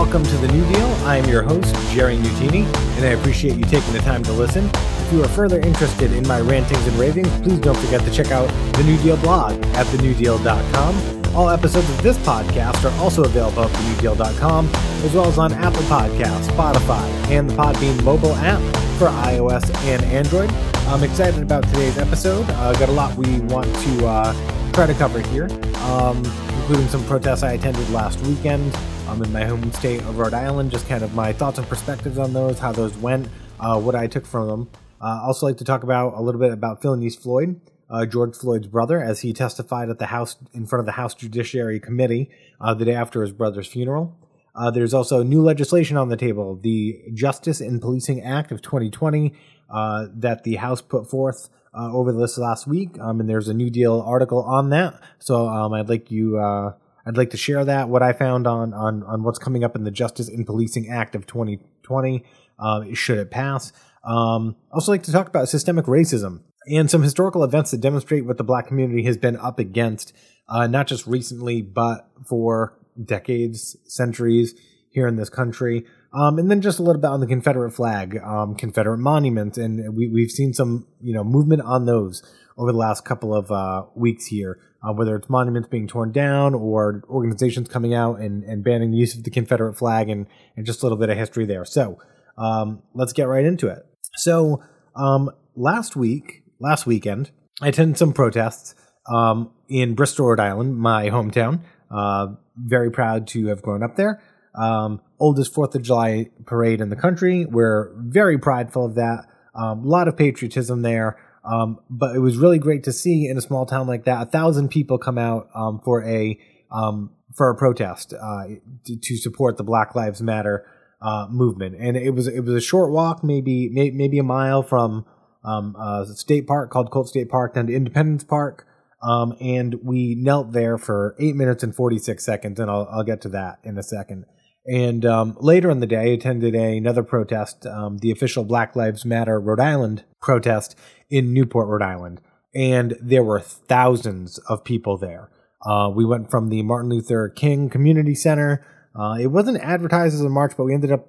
[0.00, 0.86] Welcome to The New Deal.
[1.04, 2.64] I am your host, Jerry Nutini,
[2.96, 4.68] and I appreciate you taking the time to listen.
[4.74, 8.30] If you are further interested in my rantings and ravings, please don't forget to check
[8.30, 11.36] out the New Deal blog at thenewdeal.com.
[11.36, 14.70] All episodes of this podcast are also available at thenewdeal.com,
[15.04, 18.60] as well as on Apple Podcasts, Spotify, and the Podbean mobile app
[18.98, 20.50] for iOS and Android.
[20.88, 22.48] I'm excited about today's episode.
[22.48, 25.50] Uh, got a lot we want to uh, try to cover here,
[25.82, 26.16] um,
[26.60, 28.74] including some protests I attended last weekend
[29.10, 30.70] um, in my home state of Rhode Island.
[30.70, 34.06] Just kind of my thoughts and perspectives on those, how those went, uh, what I
[34.06, 34.70] took from them.
[35.00, 38.66] Uh, also, like to talk about a little bit about Philonise Floyd, uh, George Floyd's
[38.66, 42.74] brother, as he testified at the House in front of the House Judiciary Committee uh,
[42.74, 44.16] the day after his brother's funeral.
[44.54, 49.32] Uh, there's also new legislation on the table, the Justice in Policing Act of 2020,
[49.70, 53.54] uh, that the House put forth uh, over this last week, um, and there's a
[53.54, 55.00] New Deal article on that.
[55.18, 56.74] So um, I'd like you, uh,
[57.10, 59.82] I'd like to share that what I found on on on what's coming up in
[59.82, 62.24] the Justice in Policing Act of 2020.
[62.56, 63.72] Uh, should it pass?
[64.04, 68.38] Um, also, like to talk about systemic racism and some historical events that demonstrate what
[68.38, 70.12] the Black community has been up against,
[70.48, 74.54] uh, not just recently, but for decades, centuries
[74.90, 75.84] here in this country.
[76.12, 79.96] Um, and then just a little bit on the Confederate flag, um, Confederate monuments, and
[79.96, 82.22] we, we've seen some you know movement on those
[82.56, 86.54] over the last couple of uh, weeks here, uh, whether it's monuments being torn down
[86.54, 90.26] or organizations coming out and, and banning the use of the Confederate flag, and,
[90.56, 91.64] and just a little bit of history there.
[91.64, 91.98] So
[92.38, 93.84] um, let's get right into it.
[94.16, 94.62] So
[94.96, 97.30] um, last week, last weekend,
[97.60, 98.74] I attended some protests
[99.12, 101.60] um, in Bristol, Rhode Island, my hometown.
[101.90, 104.22] Uh, very proud to have grown up there
[104.54, 107.44] um, oldest Fourth of July parade in the country.
[107.44, 109.26] We're very prideful of that.
[109.54, 111.18] A um, lot of patriotism there.
[111.44, 114.30] Um, but it was really great to see in a small town like that, a
[114.30, 116.38] thousand people come out um, for a
[116.70, 118.44] um, for a protest uh,
[118.84, 120.66] to, to, support the Black Lives Matter
[121.00, 121.76] uh, movement.
[121.78, 125.06] And it was it was a short walk, maybe may, maybe a mile from
[125.44, 128.66] um, a state park called Colt State Park down to Independence Park.
[129.02, 133.22] Um, and we knelt there for eight minutes and 46 seconds, and I'll, I'll get
[133.22, 134.26] to that in a second.
[134.66, 138.76] And um, later in the day, I attended a, another protest, um, the official Black
[138.76, 140.76] Lives Matter Rhode Island protest
[141.10, 142.20] in Newport, Rhode Island.
[142.54, 145.30] And there were thousands of people there.
[145.64, 148.64] Uh, we went from the Martin Luther King Community Center.
[148.98, 151.08] Uh, it wasn't advertised as a march, but we ended up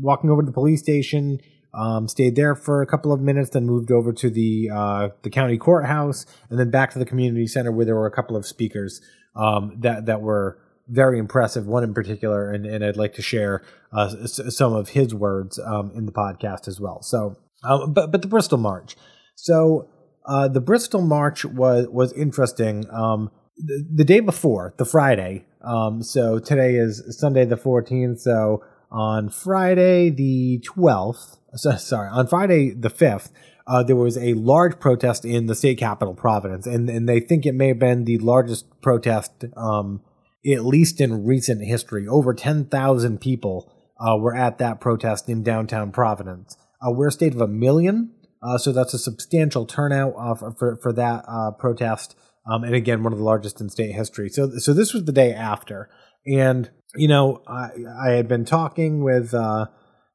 [0.00, 1.38] walking over to the police station,
[1.72, 5.30] um, stayed there for a couple of minutes, then moved over to the uh, the
[5.30, 8.46] county courthouse, and then back to the community center where there were a couple of
[8.46, 9.00] speakers
[9.36, 13.62] um, that that were very impressive, one in particular, and, and I'd like to share
[13.92, 17.00] uh, s- some of his words um, in the podcast as well.
[17.02, 18.96] So, um, but but the Bristol March.
[19.34, 19.88] So
[20.26, 22.86] uh, the Bristol March was was interesting.
[22.90, 25.46] Um, the, the, day before, the Friday.
[25.62, 28.20] Um, so today is Sunday the fourteenth.
[28.20, 33.30] So on Friday the twelfth, so, sorry, on Friday the fifth.
[33.66, 37.46] Uh, there was a large protest in the state capital, Providence, and, and they think
[37.46, 40.02] it may have been the largest protest um,
[40.46, 42.06] at least in recent history.
[42.06, 46.56] Over 10,000 people uh, were at that protest in downtown Providence.
[46.82, 48.12] Uh, we're a state of a million,
[48.44, 52.16] uh, so that's a substantial turnout uh, for, for that uh, protest.
[52.46, 54.28] Um, and again, one of the largest in state history.
[54.28, 55.88] So, so this was the day after.
[56.26, 57.70] And, you know, I,
[58.06, 59.66] I had been talking with, uh,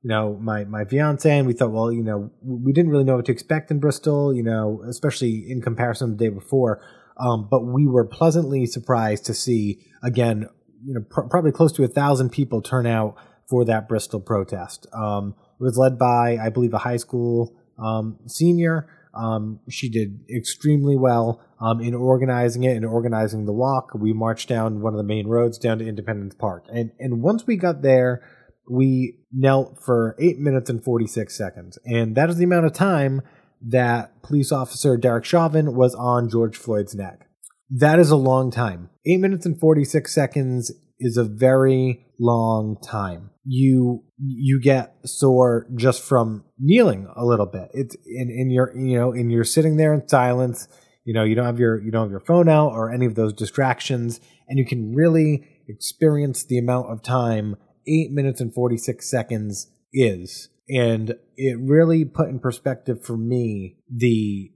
[0.04, 3.16] you know, my, my fiance, and we thought, well, you know, we didn't really know
[3.16, 6.82] what to expect in Bristol, you know, especially in comparison to the day before.
[7.20, 10.48] Um, but we were pleasantly surprised to see again,
[10.86, 13.16] you know, pr- probably close to a thousand people turn out
[13.50, 14.88] for that Bristol protest.
[14.94, 18.90] Um, it was led by, I believe, a high school um, senior.
[19.14, 23.92] Um, she did extremely well um, in organizing it and organizing the walk.
[23.96, 27.48] We marched down one of the main roads down to Independence Park, and and once
[27.48, 28.22] we got there,
[28.70, 32.74] we knelt for eight minutes and forty six seconds, and that is the amount of
[32.74, 33.22] time
[33.62, 37.28] that police officer Derek Chauvin was on George Floyd's neck.
[37.70, 38.90] That is a long time.
[39.06, 43.32] Eight minutes and 46 seconds is a very long time.
[43.46, 47.70] You you get sore just from kneeling a little bit.
[47.74, 50.68] It's in in your you know, and you're sitting there in silence.
[51.06, 53.16] You know, you don't have your you don't have your phone out or any of
[53.16, 57.56] those distractions, and you can really experience the amount of time
[57.88, 60.50] eight minutes and 46 seconds is.
[60.70, 64.52] And it really put in perspective for me the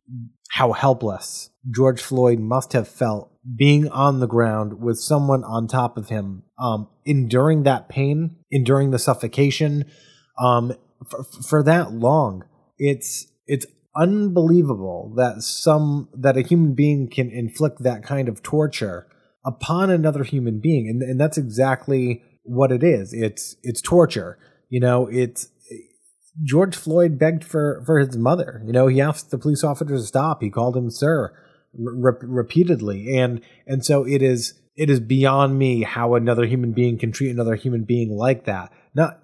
[0.51, 5.97] how helpless George Floyd must have felt being on the ground with someone on top
[5.97, 9.85] of him, um, enduring that pain, enduring the suffocation,
[10.39, 10.73] um,
[11.09, 12.45] for, for that long.
[12.77, 19.07] It's it's unbelievable that some that a human being can inflict that kind of torture
[19.45, 23.13] upon another human being, and and that's exactly what it is.
[23.13, 24.37] It's it's torture.
[24.69, 25.49] You know, it's
[26.43, 28.61] George Floyd begged for for his mother.
[28.65, 30.41] You know, he asked the police officer to stop.
[30.41, 31.33] He called him sir
[31.77, 36.97] re- repeatedly, and and so it is it is beyond me how another human being
[36.97, 38.71] can treat another human being like that.
[38.95, 39.19] Not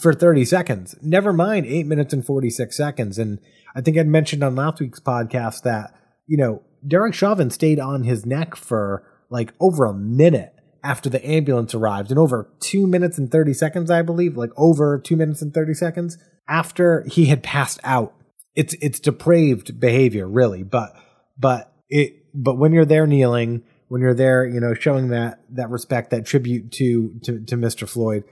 [0.00, 0.94] for 30 seconds.
[1.02, 3.18] Never mind 8 minutes and 46 seconds.
[3.18, 3.38] And
[3.74, 5.94] I think I'd mentioned on last week's podcast that,
[6.26, 10.54] you know, Derek Chauvin stayed on his neck for like over a minute
[10.84, 14.98] after the ambulance arrived and over 2 minutes and 30 seconds, I believe, like over
[14.98, 16.18] 2 minutes and 30 seconds
[16.48, 18.14] after he had passed out.
[18.54, 20.92] It's it's depraved behavior, really, but
[21.38, 25.68] but it but when you're there kneeling, when you're there, you know, showing that that
[25.68, 27.88] respect, that tribute to to, to Mr.
[27.88, 28.24] Floyd,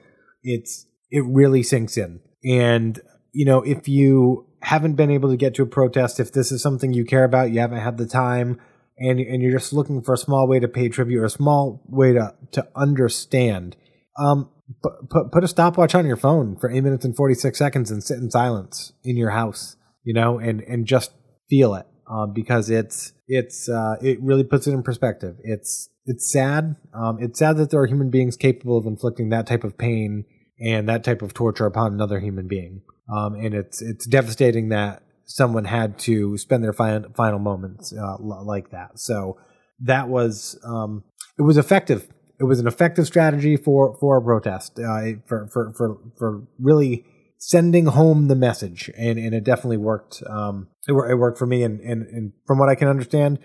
[0.43, 2.21] it's it really sinks in.
[2.43, 2.99] And
[3.33, 6.63] you know, if you haven't been able to get to a protest, if this is
[6.63, 8.59] something you care about, you haven't had the time,
[8.99, 11.83] and and you're just looking for a small way to pay tribute or a small
[11.87, 13.77] way to to understand,
[14.19, 14.49] um,
[14.83, 18.03] put put a stopwatch on your phone for eight minutes and forty six seconds and
[18.03, 21.13] sit in silence in your house, you know, and and just
[21.51, 25.37] feel it uh, because it's it's uh, it really puts it in perspective.
[25.43, 26.77] It's it's sad.
[26.93, 30.25] Um, it's sad that there are human beings capable of inflicting that type of pain
[30.61, 32.83] and that type of torture upon another human being.
[33.15, 38.17] Um, and it's it's devastating that someone had to spend their final final moments uh,
[38.19, 38.99] like that.
[38.99, 39.39] So
[39.79, 41.05] that was um,
[41.39, 42.09] it was effective
[42.41, 47.05] it was an effective strategy for for a protest uh, for, for for for really
[47.43, 51.63] sending home the message and and it definitely worked um, it, it worked for me
[51.63, 53.39] and, and and from what I can understand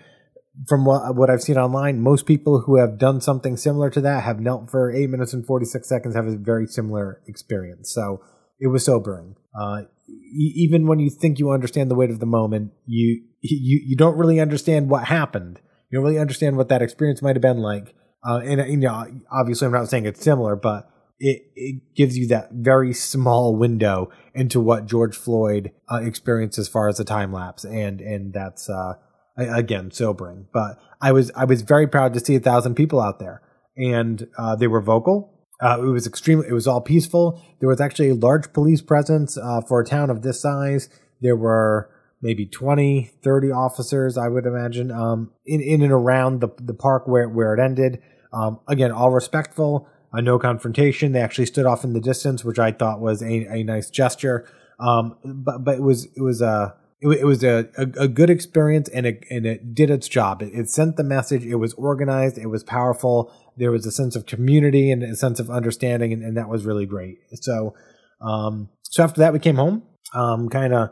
[0.67, 4.23] from what what I've seen online most people who have done something similar to that
[4.23, 7.93] have knelt for 8 minutes and 46 seconds have a very similar experience.
[7.93, 8.21] So
[8.59, 9.37] it was sobering.
[9.57, 13.95] Uh, even when you think you understand the weight of the moment you you you
[13.95, 15.61] don't really understand what happened.
[15.89, 17.95] You don't really understand what that experience might have been like.
[18.27, 20.89] Uh, and you know, obviously, I'm not saying it's similar, but
[21.19, 26.67] it, it gives you that very small window into what George Floyd uh, experienced as
[26.67, 28.93] far as the time lapse, and and that's uh,
[29.37, 30.47] again sobering.
[30.51, 33.41] But I was I was very proud to see a thousand people out there,
[33.77, 35.31] and uh, they were vocal.
[35.61, 36.47] Uh, it was extremely.
[36.47, 37.41] It was all peaceful.
[37.59, 40.89] There was actually a large police presence uh, for a town of this size.
[41.21, 41.89] There were
[42.21, 47.07] maybe 20, 30 officers, I would imagine, um, in in and around the the park
[47.07, 48.01] where where it ended.
[48.33, 51.11] Um, again, all respectful, uh, no confrontation.
[51.11, 54.47] They actually stood off in the distance, which I thought was a, a nice gesture.
[54.79, 58.29] Um, but but it was it was a it, it was a, a, a, good
[58.29, 60.41] experience and it and it did its job.
[60.41, 61.45] It, it, sent the message.
[61.45, 62.37] It was organized.
[62.37, 63.31] It was powerful.
[63.55, 66.65] There was a sense of community and a sense of understanding, and, and that was
[66.65, 67.19] really great.
[67.35, 67.73] So
[68.21, 69.83] um, so after that, we came home.
[70.13, 70.89] Um, kind of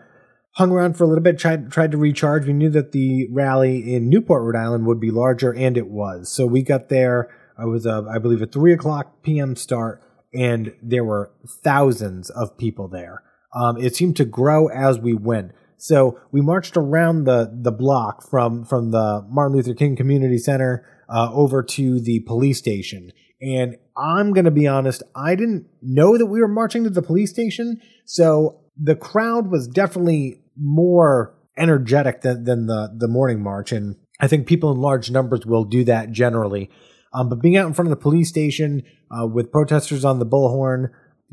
[0.54, 2.46] hung around for a little bit, tried tried to recharge.
[2.46, 6.32] We knew that the rally in Newport, Rhode Island, would be larger, and it was.
[6.32, 7.30] So we got there.
[7.58, 9.56] I was, a, I believe, a three o'clock p.m.
[9.56, 10.02] start,
[10.34, 11.32] and there were
[11.64, 13.24] thousands of people there.
[13.56, 15.52] Um, it seemed to grow as we went.
[15.78, 20.86] So we marched around the the block from from the Martin Luther King Community Center
[21.10, 23.12] uh, over to the police station.
[23.42, 27.02] And I'm going to be honest, I didn't know that we were marching to the
[27.02, 27.82] police station.
[28.06, 33.74] So the crowd was definitely more energetic than, than the, the morning march.
[33.74, 36.70] And I think people in large numbers will do that generally.
[37.14, 40.26] Um, but being out in front of the police station uh, with protesters on the
[40.26, 40.90] bullhorn,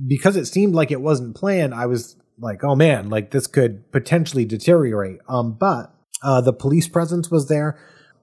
[0.07, 3.91] because it seemed like it wasn't planned, I was like, oh man, like this could
[3.93, 5.19] potentially deteriorate.
[5.29, 7.79] Um, but uh, the police presence was there,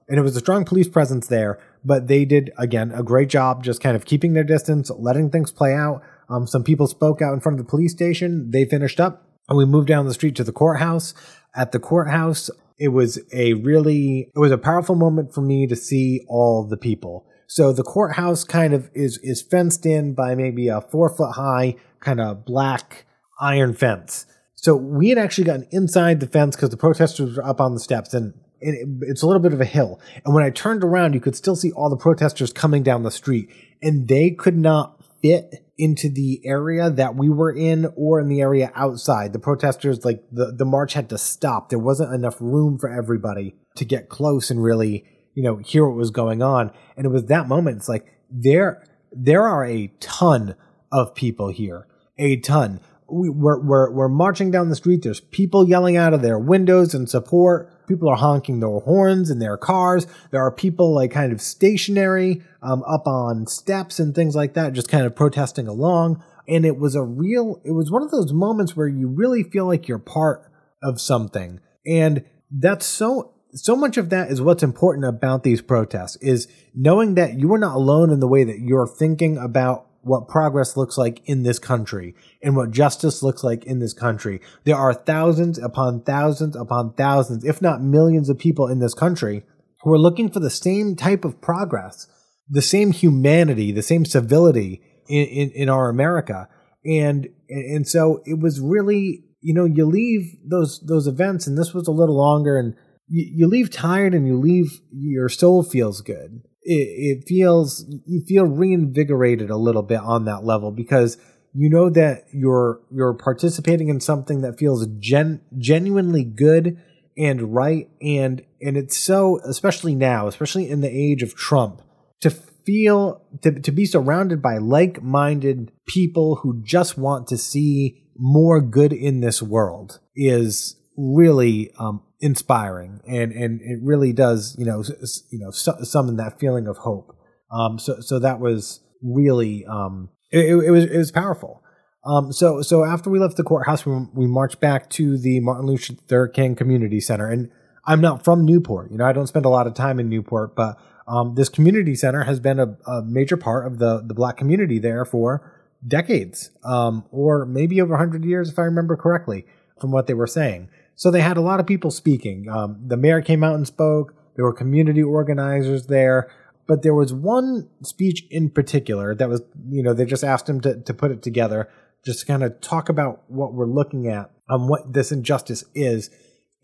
[0.08, 1.58] and it was a strong police presence there.
[1.84, 5.52] But they did again a great job, just kind of keeping their distance, letting things
[5.52, 6.02] play out.
[6.28, 8.50] Um, some people spoke out in front of the police station.
[8.50, 11.14] They finished up and we moved down the street to the courthouse.
[11.54, 15.76] At the courthouse, it was a really, it was a powerful moment for me to
[15.76, 17.26] see all the people.
[17.48, 21.76] So the courthouse kind of is, is fenced in by maybe a four foot high
[21.98, 23.06] kind of black
[23.40, 24.26] iron fence.
[24.54, 27.80] So we had actually gotten inside the fence because the protesters were up on the
[27.80, 29.98] steps and it's a little bit of a hill.
[30.24, 33.10] And when I turned around, you could still see all the protesters coming down the
[33.10, 33.48] street
[33.80, 38.40] and they could not fit into the area that we were in or in the
[38.40, 39.32] area outside.
[39.32, 41.70] The protesters, like the, the march had to stop.
[41.70, 45.04] There wasn't enough room for everybody to get close and really,
[45.38, 46.72] you know, hear what was going on.
[46.96, 47.78] And it was that moment.
[47.78, 50.56] It's like there, there are a ton
[50.90, 51.86] of people here,
[52.18, 52.80] a ton.
[53.10, 55.02] We, we're, we're, we're marching down the street.
[55.02, 59.38] There's people yelling out of their windows in support People are honking their horns in
[59.38, 60.06] their cars.
[60.30, 64.74] There are people like kind of stationary um, up on steps and things like that,
[64.74, 66.22] just kind of protesting along.
[66.46, 69.66] And it was a real, it was one of those moments where you really feel
[69.66, 70.50] like you're part
[70.82, 71.60] of something.
[71.86, 77.14] And that's so so much of that is what's important about these protests is knowing
[77.14, 80.96] that you are not alone in the way that you're thinking about what progress looks
[80.96, 84.40] like in this country and what justice looks like in this country.
[84.64, 89.44] There are thousands upon thousands upon thousands, if not millions of people in this country
[89.82, 92.06] who are looking for the same type of progress,
[92.48, 96.48] the same humanity, the same civility in, in, in our America.
[96.84, 101.74] And, and so it was really, you know, you leave those, those events and this
[101.74, 102.74] was a little longer and
[103.08, 106.42] you, you leave tired and you leave, your soul feels good.
[106.62, 111.16] It, it feels, you feel reinvigorated a little bit on that level because
[111.54, 116.78] you know that you're, you're participating in something that feels gen, genuinely good
[117.18, 121.82] and right and and it's so especially now especially in the age of trump
[122.20, 128.60] to feel to, to be surrounded by like-minded people who just want to see more
[128.60, 134.82] good in this world is really um, inspiring and and it really does you know
[135.30, 137.16] you know summon that feeling of hope
[137.52, 141.62] um so so that was really um it, it was it was powerful
[142.04, 145.66] um, so so after we left the courthouse, we, we marched back to the Martin
[145.66, 147.28] Luther King Community Center.
[147.28, 147.50] And
[147.84, 148.90] I'm not from Newport.
[148.90, 151.94] You know, I don't spend a lot of time in Newport, but um, this community
[151.94, 155.54] center has been a, a, major part of the the black community there for
[155.86, 159.46] decades, um, or maybe over 100 years, if I remember correctly,
[159.80, 160.68] from what they were saying.
[160.98, 162.46] So they had a lot of people speaking.
[162.50, 164.14] Um, the mayor came out and spoke.
[164.36, 166.28] There were community organizers there
[166.68, 169.40] but there was one speech in particular that was,
[169.70, 171.68] you know, they just asked him to, to put it together
[172.04, 176.10] just to kind of talk about what we're looking at um, what this injustice is.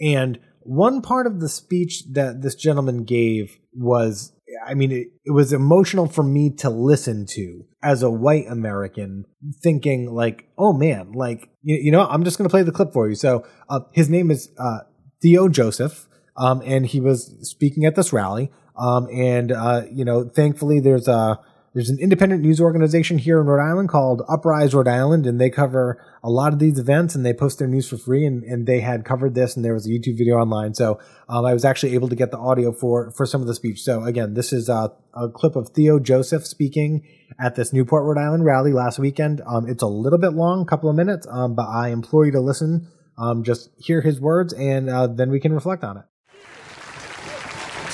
[0.01, 4.33] And one part of the speech that this gentleman gave was
[4.65, 9.27] I mean, it, it, was emotional for me to listen to as a white American,
[9.63, 13.09] thinking like, "Oh man, like you, you know, I'm just to play the clip for
[13.09, 14.81] you." So, uh, his name is uh,
[15.23, 18.51] Theo Joseph, um, and he was speaking at this rally.
[18.77, 21.39] Um, and uh, you know, thankfully, there's a
[21.75, 25.51] there's an independent news organization here in Rhode Island called Uprise Rhode Island, and they
[25.51, 28.25] cover a lot of these events and they post their news for free.
[28.25, 30.75] And, and they had covered this, and there was a YouTube video online.
[30.75, 33.55] So um, I was actually able to get the audio for for some of the
[33.55, 33.83] speech.
[33.83, 37.03] So again, this is a, a clip of Theo Joseph speaking
[37.41, 39.43] at this Newport, Rhode Island rally last weekend.
[39.45, 42.33] Um, it's a little bit long, a couple of minutes, um, but I implore you
[42.33, 42.87] to listen.
[43.19, 46.05] Um, just hear his words, and uh, then we can reflect on it.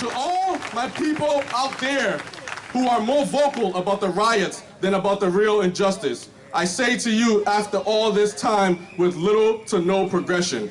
[0.00, 2.20] To all my people out there
[2.72, 6.28] who are more vocal about the riots than about the real injustice.
[6.52, 10.70] I say to you, after all this time with little to no progression,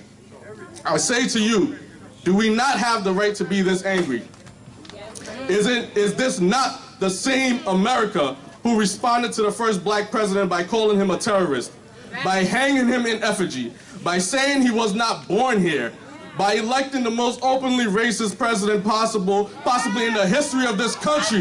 [0.85, 1.77] I say to you,
[2.23, 4.23] do we not have the right to be this angry?
[5.47, 10.49] Is, it, is this not the same America who responded to the first black president
[10.49, 11.71] by calling him a terrorist,
[12.23, 15.93] by hanging him in effigy, by saying he was not born here,
[16.39, 21.39] by electing the most openly racist president possible, possibly in the history of this country.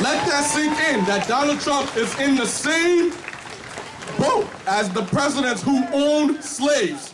[0.00, 3.10] Let that sink in that Donald Trump is in the same
[4.16, 7.12] boat as the presidents who owned slaves.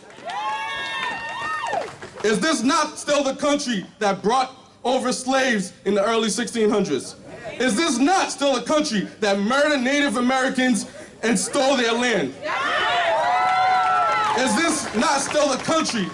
[2.23, 7.15] Is this not still the country that brought over slaves in the early 1600s?
[7.59, 10.85] Is this not still a country that murdered Native Americans
[11.23, 12.33] and stole their land?
[14.39, 16.05] Is this not still the country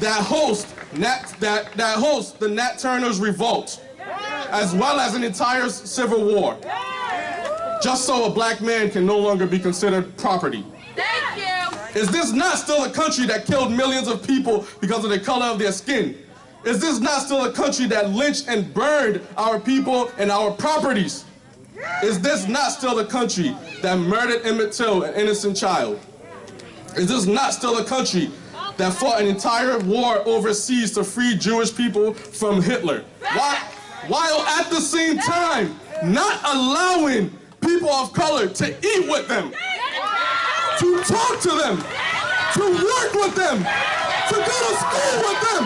[0.00, 3.84] that hosts Nat, that, that hosts the Nat Turner's revolt,
[4.50, 6.58] as well as an entire civil war,
[7.82, 10.64] just so a black man can no longer be considered property?
[10.96, 11.38] Thank
[11.94, 12.00] you.
[12.00, 15.46] Is this not still a country that killed millions of people because of the color
[15.46, 16.16] of their skin?
[16.64, 21.24] Is this not still a country that lynched and burned our people and our properties?
[22.02, 26.00] Is this not still the country that murdered Emmett Till, an innocent child?
[26.96, 28.30] Is this not still a country
[28.76, 33.04] that fought an entire war overseas to free Jewish people from Hitler?
[33.34, 33.56] While,
[34.08, 39.52] while at the same time not allowing people of color to eat with them,
[40.80, 41.78] to talk to them,
[42.54, 45.64] to work with them, to go to school with them,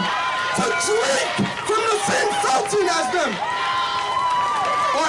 [0.56, 3.32] to drink from the same fountain as them,
[4.96, 5.08] or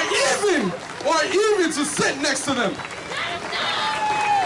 [0.64, 2.72] even or even to sit next to them.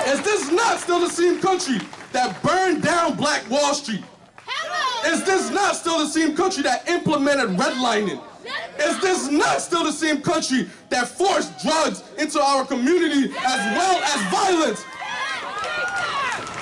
[0.07, 1.79] Is this not still the same country
[2.11, 4.03] that burned down Black Wall Street?
[5.05, 8.21] Is this not still the same country that implemented redlining?
[8.79, 14.01] Is this not still the same country that forced drugs into our community as well
[14.01, 14.85] as violence?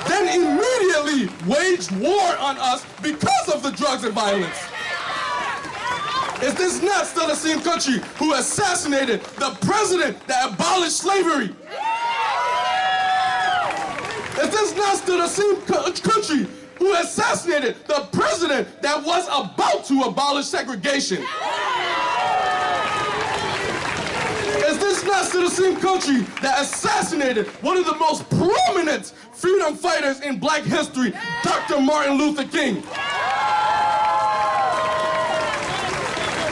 [0.08, 4.58] Then immediately waged war on us because of the drugs and violence.
[6.42, 11.54] Is this not the same Country who assassinated the president that abolished slavery?
[14.42, 15.62] Is this not the same
[16.02, 21.18] Country who assassinated the president that was about to abolish segregation?
[24.66, 30.22] Is this not the same Country that assassinated one of the most prominent freedom fighters
[30.22, 31.12] in black history,
[31.44, 31.82] Dr.
[31.82, 32.82] Martin Luther King?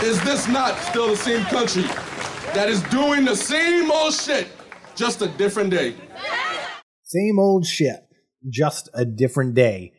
[0.07, 1.81] Is this not still the same country
[2.53, 4.47] that is doing the same old shit,
[4.95, 5.95] just a different day?
[7.03, 8.07] Same old shit,
[8.49, 9.91] just a different day.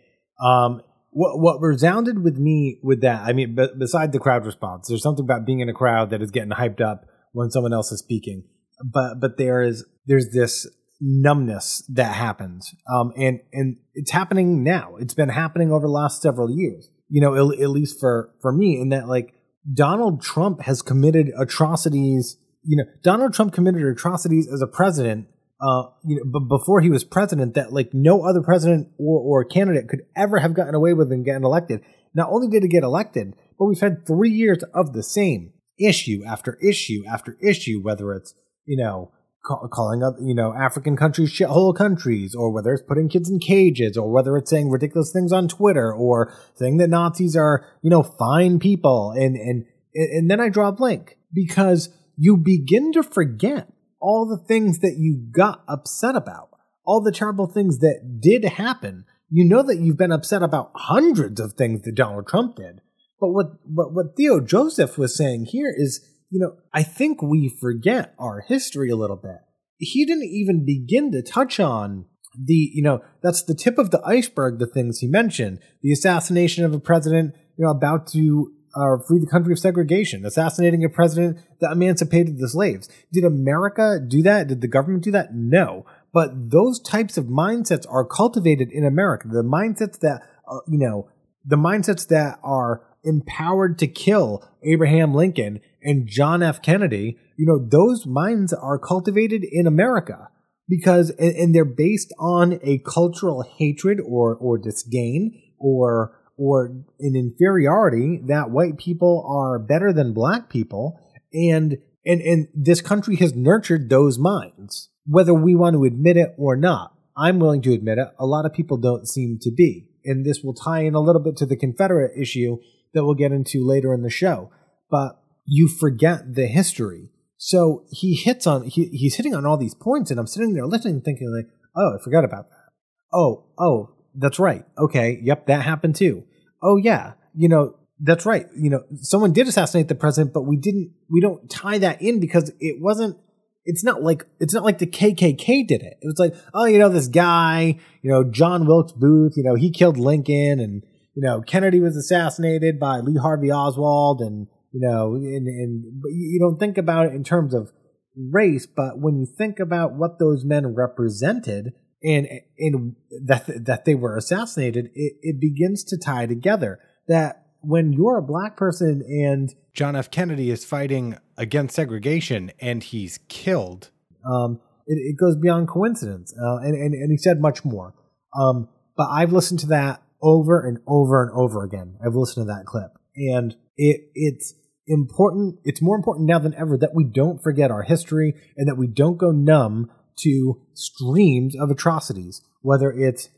[0.42, 4.88] Um, what what resounded with me with that, I mean, b- beside the crowd response,
[4.88, 7.92] there's something about being in a crowd that is getting hyped up when someone else
[7.92, 8.44] is speaking.
[8.82, 10.66] But but there is there's this
[11.02, 14.96] numbness that happens, um, and and it's happening now.
[15.00, 16.90] It's been happening over the last several years.
[17.10, 19.34] You know, at, at least for for me, in that like
[19.72, 22.36] Donald Trump has committed atrocities.
[22.64, 25.28] You know, Donald Trump committed atrocities as a president
[25.60, 29.44] uh, you know, but before he was president, that like no other president or, or
[29.44, 31.80] candidate could ever have gotten away with and getting elected.
[32.14, 36.22] Not only did he get elected, but we've had three years of the same issue
[36.24, 38.34] after issue after issue, whether it's
[38.66, 39.12] you know
[39.48, 43.38] ca- calling up you know African countries shithole countries, or whether it's putting kids in
[43.38, 47.90] cages, or whether it's saying ridiculous things on Twitter, or saying that Nazis are you
[47.90, 49.64] know fine people, and and
[49.94, 54.96] and then I draw a blank because you begin to forget all the things that
[54.98, 56.50] you got upset about,
[56.84, 59.04] all the terrible things that did happen.
[59.30, 62.80] You know that you've been upset about hundreds of things that Donald Trump did.
[63.20, 66.00] But what, what, what Theo Joseph was saying here is,
[66.30, 69.38] you know, I think we forget our history a little bit.
[69.78, 74.02] He didn't even begin to touch on the, you know, that's the tip of the
[74.04, 75.60] iceberg, the things he mentioned.
[75.82, 80.26] The assassination of a president, you know, about to uh, free the country of segregation,
[80.26, 82.88] assassinating a president that emancipated the slaves.
[83.12, 84.48] Did America do that?
[84.48, 85.34] Did the government do that?
[85.34, 85.86] No.
[86.12, 89.28] But those types of mindsets are cultivated in America.
[89.28, 91.08] The mindsets that, uh, you know,
[91.44, 96.60] the mindsets that are empowered to kill Abraham Lincoln and John F.
[96.60, 100.28] Kennedy, you know, those minds are cultivated in America
[100.68, 106.66] because, and, they're based on a cultural hatred or, or disdain or or
[107.00, 111.00] an inferiority that white people are better than black people.
[111.32, 116.34] And and and this country has nurtured those minds whether we want to admit it
[116.36, 116.92] or not.
[117.16, 118.08] I'm willing to admit it.
[118.18, 119.88] A lot of people don't seem to be.
[120.04, 122.58] And this will tie in a little bit to the confederate issue
[122.92, 124.50] that we'll get into later in the show.
[124.90, 129.74] But you forget the history so he hits on he, he's hitting on all these
[129.74, 132.72] points and i'm sitting there listening thinking like oh i forgot about that
[133.12, 134.64] oh oh that's right.
[134.76, 135.20] Okay.
[135.22, 135.46] Yep.
[135.46, 136.24] That happened too.
[136.62, 137.12] Oh, yeah.
[137.34, 138.46] You know, that's right.
[138.56, 142.20] You know, someone did assassinate the president, but we didn't, we don't tie that in
[142.20, 143.16] because it wasn't,
[143.64, 145.98] it's not like, it's not like the KKK did it.
[146.00, 149.54] It was like, oh, you know, this guy, you know, John Wilkes Booth, you know,
[149.54, 150.82] he killed Lincoln and,
[151.14, 156.38] you know, Kennedy was assassinated by Lee Harvey Oswald and, you know, and, and you
[156.40, 157.72] don't think about it in terms of
[158.16, 162.28] race, but when you think about what those men represented, and
[162.58, 166.78] and that that they were assassinated, it, it begins to tie together
[167.08, 170.10] that when you're a black person and John F.
[170.10, 173.90] Kennedy is fighting against segregation and he's killed,
[174.24, 176.32] um, it, it goes beyond coincidence.
[176.40, 177.94] Uh, and, and and he said much more.
[178.38, 181.96] Um, but I've listened to that over and over and over again.
[182.04, 184.54] I've listened to that clip, and it it's
[184.88, 185.60] important.
[185.64, 188.86] It's more important now than ever that we don't forget our history and that we
[188.86, 193.28] don't go numb to streams of atrocities, whether it's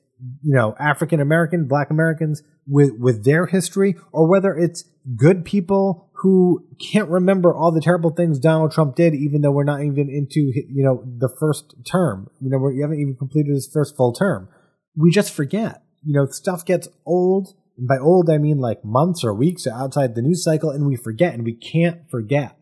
[0.42, 4.84] you know African American, Black Americans with with their history, or whether it's
[5.16, 9.64] good people who can't remember all the terrible things Donald Trump did, even though we're
[9.64, 12.28] not even into you know the first term.
[12.40, 14.48] You know, we haven't even completed his first full term.
[14.96, 15.82] We just forget.
[16.02, 17.54] You know, stuff gets old.
[17.80, 20.96] And by old, I mean like months or weeks outside the news cycle, and we
[20.96, 22.58] forget, and we can't forget.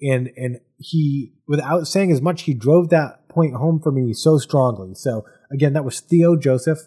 [0.00, 4.38] And and he, without saying as much, he drove that point home for me so
[4.38, 4.94] strongly.
[4.94, 6.78] So again, that was Theo Joseph.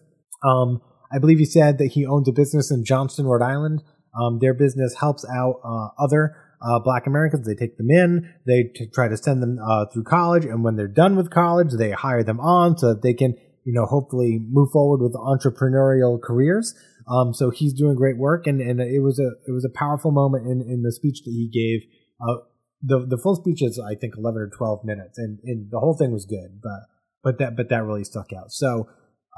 [0.43, 0.81] Um,
[1.13, 3.83] I believe he said that he owns a business in Johnston, Rhode Island.
[4.19, 7.45] Um, their business helps out uh, other uh, Black Americans.
[7.45, 10.77] They take them in, they t- try to send them uh, through college, and when
[10.77, 14.39] they're done with college, they hire them on so that they can, you know, hopefully
[14.41, 16.73] move forward with entrepreneurial careers.
[17.07, 20.11] Um, so he's doing great work, and, and it was a it was a powerful
[20.11, 21.87] moment in, in the speech that he gave.
[22.21, 22.43] Uh,
[22.81, 25.95] the the full speech is I think eleven or twelve minutes, and, and the whole
[25.97, 26.87] thing was good, but
[27.23, 28.51] but that but that really stuck out.
[28.51, 28.87] So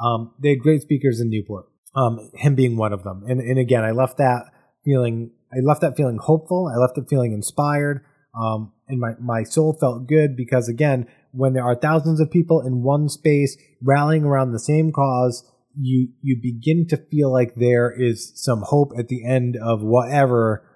[0.03, 3.59] um, they had great speakers in Newport, um, him being one of them, and and
[3.59, 4.45] again I left that
[4.83, 6.71] feeling I left that feeling hopeful.
[6.73, 8.03] I left it feeling inspired,
[8.39, 12.61] um, and my my soul felt good because again when there are thousands of people
[12.61, 15.49] in one space rallying around the same cause.
[15.77, 20.69] You you begin to feel like there is some hope at the end of whatever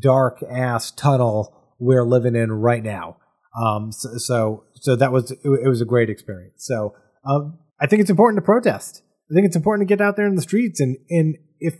[0.00, 3.18] dark ass tunnel we're living in right now.
[3.56, 6.66] Um, so, so, so that was it, was a great experience.
[6.66, 9.02] So um, I think it's important to protest.
[9.30, 11.74] I think it's important to get out there in the streets and and if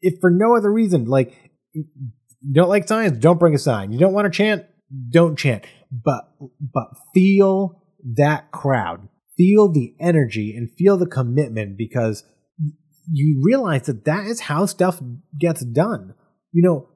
[0.00, 1.34] if for no other reason, like
[1.72, 1.84] you
[2.52, 3.92] don't like signs, don't bring a sign.
[3.92, 4.64] You don't want to chant,
[5.10, 5.64] don't chant.
[5.90, 6.28] But
[6.60, 7.82] but feel
[8.16, 12.24] that crowd, feel the energy, and feel the commitment because
[13.10, 15.00] you realize that that is how stuff
[15.38, 16.14] gets done.
[16.52, 16.88] You know,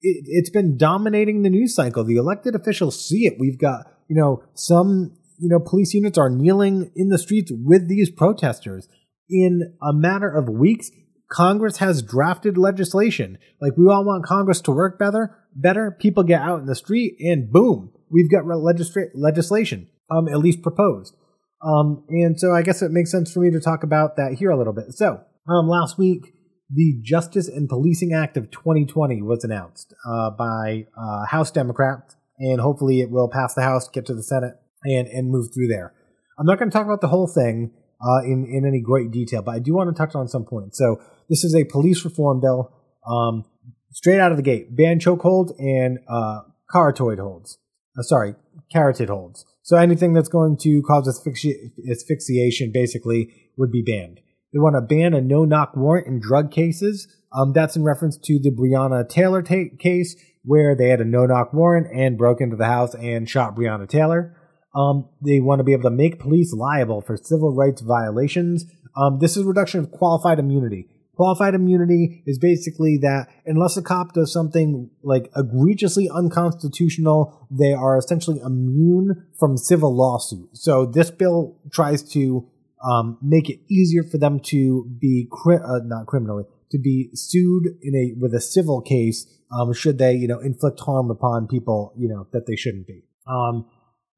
[0.00, 2.04] it, it's been dominating the news cycle.
[2.04, 3.34] The elected officials see it.
[3.38, 7.88] We've got you know some you know police units are kneeling in the streets with
[7.88, 8.88] these protesters
[9.30, 10.90] in a matter of weeks
[11.30, 13.38] Congress has drafted legislation.
[13.60, 15.36] Like we all want Congress to work better.
[15.54, 20.38] Better people get out in the street, and boom, we've got legisla- legislation, um, at
[20.38, 21.14] least proposed.
[21.62, 24.50] Um, and so I guess it makes sense for me to talk about that here
[24.50, 24.92] a little bit.
[24.92, 26.32] So um, last week,
[26.70, 32.60] the Justice and Policing Act of 2020 was announced uh, by uh, House Democrats, and
[32.60, 35.94] hopefully it will pass the House, get to the Senate, and and move through there.
[36.38, 39.42] I'm not going to talk about the whole thing uh, in in any great detail,
[39.42, 40.78] but I do want to touch on some points.
[40.78, 42.72] So this is a police reform bill.
[43.06, 43.44] Um,
[43.90, 46.40] straight out of the gate, ban chokehold and uh,
[46.70, 47.58] carotid holds.
[47.98, 48.34] Uh, sorry,
[48.70, 49.44] carotid holds.
[49.68, 53.28] So anything that's going to cause asphyxi- asphyxiation basically
[53.58, 54.18] would be banned.
[54.50, 57.06] They want to ban a no-knock warrant in drug cases.
[57.36, 61.52] Um, that's in reference to the Breonna Taylor ta- case where they had a no-knock
[61.52, 64.34] warrant and broke into the house and shot Breonna Taylor.
[64.74, 68.64] Um, they want to be able to make police liable for civil rights violations.
[68.96, 70.86] Um, this is reduction of qualified immunity.
[71.18, 77.98] Qualified immunity is basically that unless a cop does something like egregiously unconstitutional, they are
[77.98, 80.48] essentially immune from civil lawsuit.
[80.52, 82.48] So this bill tries to
[82.88, 87.64] um, make it easier for them to be cri- uh, not criminally to be sued
[87.82, 91.92] in a with a civil case um, should they you know inflict harm upon people
[91.98, 93.02] you know that they shouldn't be.
[93.26, 93.66] Um,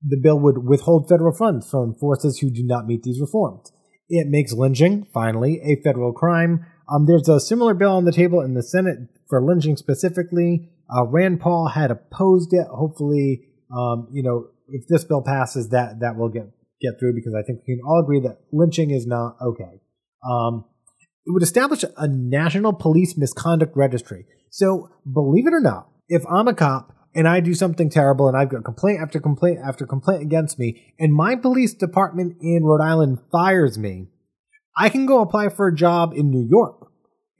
[0.02, 3.72] the bill would withhold federal funds from forces who do not meet these reforms.
[4.12, 6.66] It makes lynching, finally, a federal crime.
[6.92, 8.98] Um, there's a similar bill on the table in the Senate
[9.29, 10.70] for lynching specifically.
[10.92, 12.66] Uh, Rand Paul had opposed it.
[12.68, 13.42] Hopefully,
[13.74, 16.50] um, you know, if this bill passes, that that will get
[16.81, 19.81] get through because I think we can all agree that lynching is not okay.
[20.29, 20.64] Um,
[21.26, 24.26] it would establish a national police misconduct registry.
[24.50, 28.37] So, believe it or not, if I'm a cop and I do something terrible and
[28.37, 32.83] I've got complaint after complaint after complaint against me, and my police department in Rhode
[32.83, 34.09] Island fires me,
[34.76, 36.79] I can go apply for a job in New York.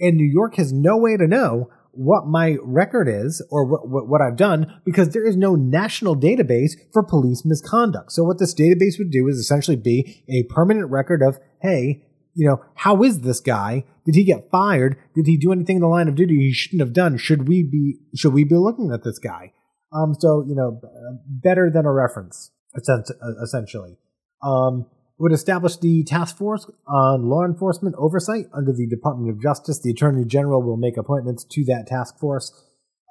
[0.01, 4.21] And New York has no way to know what my record is or what, what,
[4.21, 8.13] I've done because there is no national database for police misconduct.
[8.13, 12.49] So what this database would do is essentially be a permanent record of, hey, you
[12.49, 13.85] know, how is this guy?
[14.07, 14.97] Did he get fired?
[15.15, 17.17] Did he do anything in the line of duty he shouldn't have done?
[17.17, 19.53] Should we be should we be looking at this guy?
[19.93, 20.81] Um, so you know,
[21.27, 23.99] better than a reference, essentially.
[24.43, 24.87] Um,
[25.21, 29.79] would establish the task force on law enforcement oversight under the Department of Justice.
[29.79, 32.51] The Attorney General will make appointments to that task force.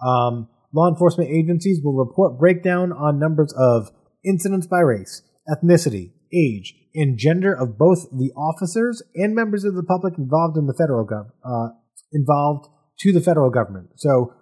[0.03, 3.91] Um, law enforcement agencies will report breakdown on numbers of
[4.25, 9.83] incidents by race, ethnicity, age, and gender of both the officers and members of the
[9.83, 11.75] public involved in the federal gov- uh,
[12.11, 12.69] involved
[13.01, 13.89] to the federal government.
[13.97, 14.33] So,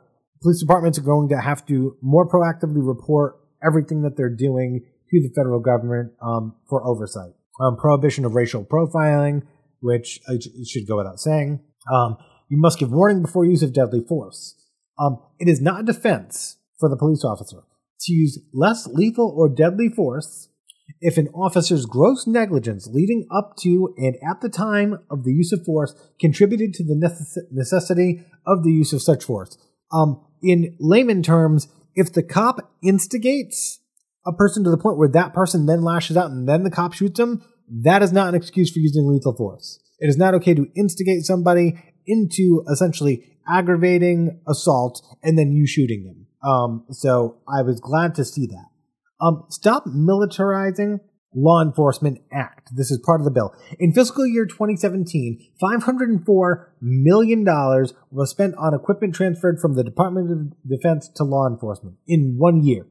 [0.42, 5.22] police departments are going to have to more proactively report everything that they're doing to
[5.22, 9.44] the federal government um, for oversight um, prohibition of racial profiling,
[9.80, 10.20] which
[10.66, 11.60] should go without saying.
[11.92, 12.18] Um,
[12.50, 14.56] you must give warning before use of deadly force.
[15.00, 17.64] Um, it is not a defense for the police officer
[18.02, 20.50] to use less lethal or deadly force
[21.02, 25.52] if an officer's gross negligence leading up to and at the time of the use
[25.52, 29.58] of force contributed to the necess- necessity of the use of such force.
[29.92, 33.80] Um, in layman terms, if the cop instigates
[34.28, 36.94] a person to the point where that person then lashes out and then the cop
[36.94, 39.80] shoots him, that is not an excuse for using lethal force.
[40.00, 46.04] It is not okay to instigate somebody into essentially aggravating assault and then you shooting
[46.04, 46.28] them.
[46.48, 48.66] Um, so I was glad to see that.
[49.20, 51.00] Um, stop militarizing
[51.36, 52.70] Law Enforcement Act.
[52.76, 53.54] This is part of the bill.
[53.80, 57.46] In fiscal year 2017, $504 million
[58.12, 62.64] was spent on equipment transferred from the Department of Defense to law enforcement in one
[62.64, 62.88] year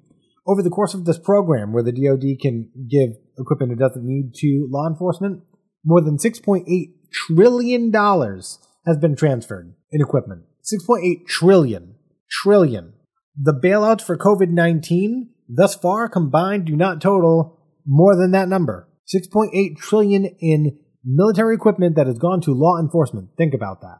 [0.46, 4.32] over the course of this program, where the DoD can give equipment it doesn't need
[4.36, 5.42] to law enforcement,
[5.84, 6.64] more than $6.8
[7.12, 10.42] trillion has been transferred in equipment.
[10.62, 11.94] 6.8 trillion.
[12.30, 12.92] Trillion.
[13.40, 18.88] The bailouts for COVID 19 thus far combined do not total more than that number.
[19.14, 23.30] 6.8 trillion in military equipment that has gone to law enforcement.
[23.38, 23.98] Think about that.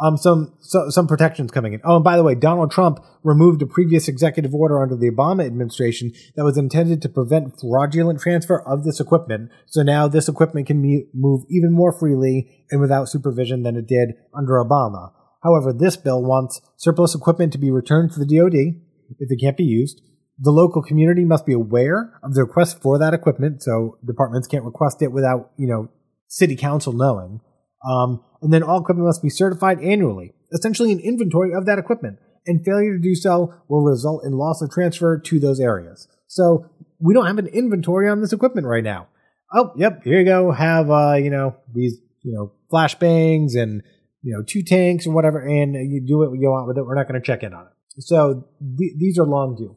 [0.00, 1.80] Um, some so, some protections coming in.
[1.84, 5.46] Oh, and by the way, Donald Trump removed a previous executive order under the Obama
[5.46, 9.50] administration that was intended to prevent fraudulent transfer of this equipment.
[9.66, 10.82] So now this equipment can
[11.14, 15.12] move even more freely and without supervision than it did under Obama.
[15.44, 18.80] However, this bill wants surplus equipment to be returned to the DoD
[19.20, 20.00] if it can't be used.
[20.38, 24.64] The local community must be aware of the request for that equipment, so departments can't
[24.64, 25.88] request it without you know
[26.26, 27.40] city council knowing.
[27.88, 32.18] Um, and then all equipment must be certified annually, essentially an inventory of that equipment.
[32.46, 36.08] And failure to do so will result in loss of transfer to those areas.
[36.26, 36.70] So
[37.00, 39.08] we don't have an inventory on this equipment right now.
[39.54, 40.50] Oh, yep, here you go.
[40.50, 43.82] Have uh, you know these you know flashbangs and
[44.22, 46.84] you know two tanks or whatever, and you do what you want with it.
[46.84, 48.02] We're not going to check in on it.
[48.02, 49.76] So th- these are long due.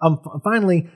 [0.00, 0.90] Um, f- finally,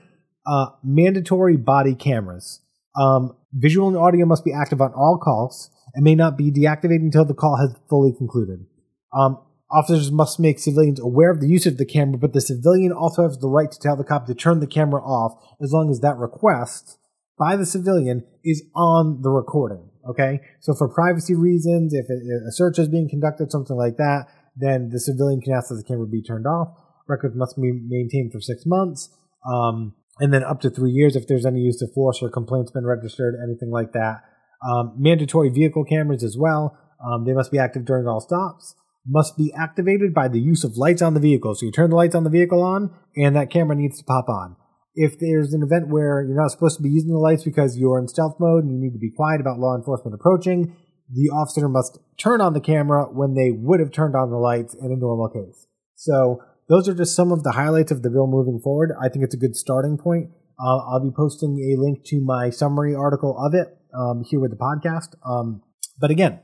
[0.45, 2.59] uh, mandatory body cameras.
[2.99, 7.01] Um, visual and audio must be active on all calls and may not be deactivated
[7.01, 8.65] until the call has fully concluded.
[9.13, 9.39] Um,
[9.71, 13.23] officers must make civilians aware of the use of the camera, but the civilian also
[13.23, 15.99] has the right to tell the cop to turn the camera off as long as
[15.99, 16.97] that request
[17.37, 19.89] by the civilian is on the recording.
[20.09, 24.89] Okay, so for privacy reasons, if a search is being conducted, something like that, then
[24.89, 26.67] the civilian can ask that the camera be turned off.
[27.07, 29.09] Records must be maintained for six months,
[29.49, 32.71] um, and then up to three years if there's any use of force or complaints
[32.71, 34.23] been registered, anything like that.
[34.67, 36.77] Um, mandatory vehicle cameras as well.
[37.03, 38.75] Um, they must be active during all stops.
[39.05, 41.53] Must be activated by the use of lights on the vehicle.
[41.55, 44.29] So you turn the lights on the vehicle on, and that camera needs to pop
[44.29, 44.55] on.
[44.95, 47.99] If there's an event where you're not supposed to be using the lights because you're
[47.99, 50.75] in stealth mode and you need to be quiet about law enforcement approaching,
[51.11, 54.73] the officer must turn on the camera when they would have turned on the lights
[54.73, 55.67] in a normal case.
[55.95, 58.91] So those are just some of the highlights of the bill moving forward.
[59.01, 60.29] I think it's a good starting point.
[60.63, 64.51] Uh, I'll be posting a link to my summary article of it um, here with
[64.51, 65.15] the podcast.
[65.27, 65.61] Um,
[65.99, 66.39] but again,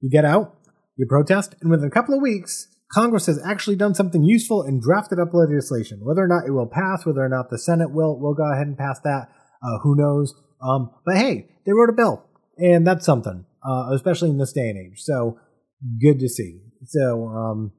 [0.00, 0.56] you get out,
[0.96, 4.82] you protest, and within a couple of weeks, Congress has actually done something useful and
[4.82, 6.00] drafted up legislation.
[6.02, 8.66] Whether or not it will pass, whether or not the Senate will will go ahead
[8.66, 9.28] and pass that,
[9.62, 10.34] uh, who knows?
[10.62, 12.24] Um, but hey, they wrote a bill,
[12.58, 14.98] and that's something, uh, especially in this day and age.
[14.98, 15.38] So
[16.00, 16.60] good to see.
[16.84, 17.72] So um,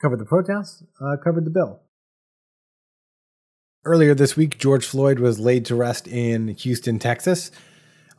[0.00, 1.80] covered the protests, uh, covered the bill.
[3.84, 7.50] Earlier this week, George Floyd was laid to rest in Houston, Texas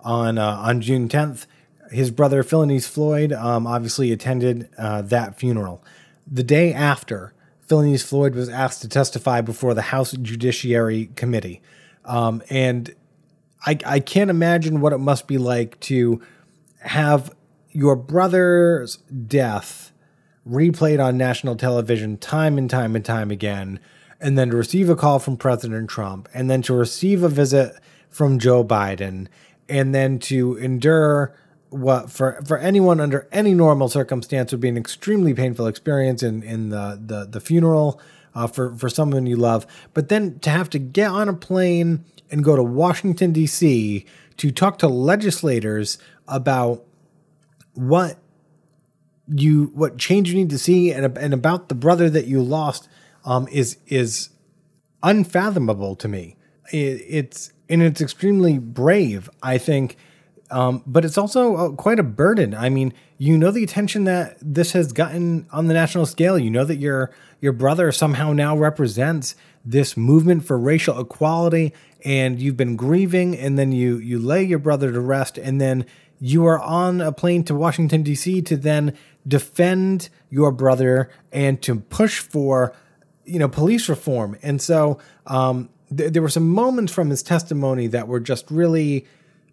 [0.05, 1.45] on uh, on June 10th.
[1.91, 5.83] His brother Philonise Floyd um, obviously attended uh, that funeral.
[6.25, 7.33] The day after,
[7.67, 11.61] Philonise Floyd was asked to testify before the House Judiciary Committee,
[12.05, 12.95] um, and
[13.65, 16.21] I, I can't imagine what it must be like to
[16.81, 17.35] have
[17.71, 19.91] your brother's death
[20.47, 23.79] replayed on national television time and time and time again,
[24.21, 27.75] and then to receive a call from President Trump, and then to receive a visit
[28.09, 29.27] from Joe Biden,
[29.67, 31.35] and then to endure
[31.69, 36.43] what for for anyone under any normal circumstance would be an extremely painful experience in
[36.43, 37.99] in the the, the funeral
[38.35, 42.03] uh, for for someone you love, but then to have to get on a plane
[42.29, 44.05] and go to Washington D.C.
[44.37, 45.97] to talk to legislators
[46.27, 46.83] about
[47.73, 48.17] what
[49.27, 52.87] you what change you need to see and and about the brother that you lost
[53.23, 54.29] um, is is
[55.01, 56.35] unfathomable to me.
[56.71, 59.97] It, it's and it's extremely brave, I think.
[60.51, 62.53] Um, but it's also uh, quite a burden.
[62.53, 66.37] I mean, you know the attention that this has gotten on the national scale.
[66.37, 71.73] You know that your your brother somehow now represents this movement for racial equality,
[72.03, 75.85] and you've been grieving, and then you you lay your brother to rest, and then
[76.19, 78.41] you are on a plane to Washington D.C.
[78.43, 78.95] to then
[79.27, 82.73] defend your brother and to push for
[83.25, 84.37] you know police reform.
[84.43, 89.05] And so um, th- there were some moments from his testimony that were just really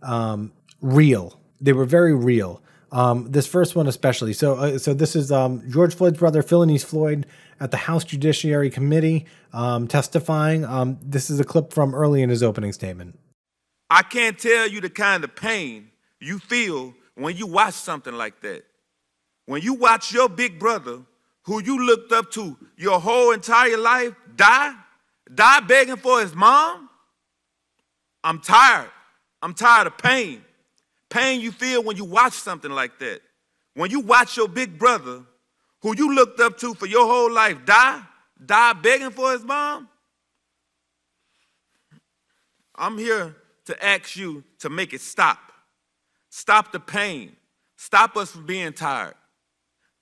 [0.02, 1.40] um, real.
[1.60, 2.62] They were very real.
[2.90, 4.34] Um, this first one especially.
[4.34, 7.26] So, uh, so this is um, George Floyd's brother, Philonise Floyd,
[7.58, 10.64] at the House Judiciary Committee um, testifying.
[10.64, 13.18] Um, this is a clip from early in his opening statement.
[13.88, 15.90] I can't tell you the kind of pain
[16.20, 18.64] you feel when you watch something like that.
[19.46, 21.00] When you watch your big brother,
[21.44, 24.74] who you looked up to your whole entire life, die,
[25.34, 26.88] die begging for his mom?
[28.24, 28.90] I'm tired.
[29.40, 30.42] I'm tired of pain.
[31.10, 33.20] Pain you feel when you watch something like that.
[33.74, 35.22] When you watch your big brother,
[35.80, 38.02] who you looked up to for your whole life, die,
[38.44, 39.88] die begging for his mom.
[42.74, 45.38] I'm here to ask you to make it stop.
[46.30, 47.36] Stop the pain.
[47.76, 49.14] Stop us from being tired.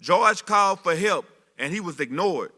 [0.01, 1.27] George called for help
[1.59, 2.53] and he was ignored.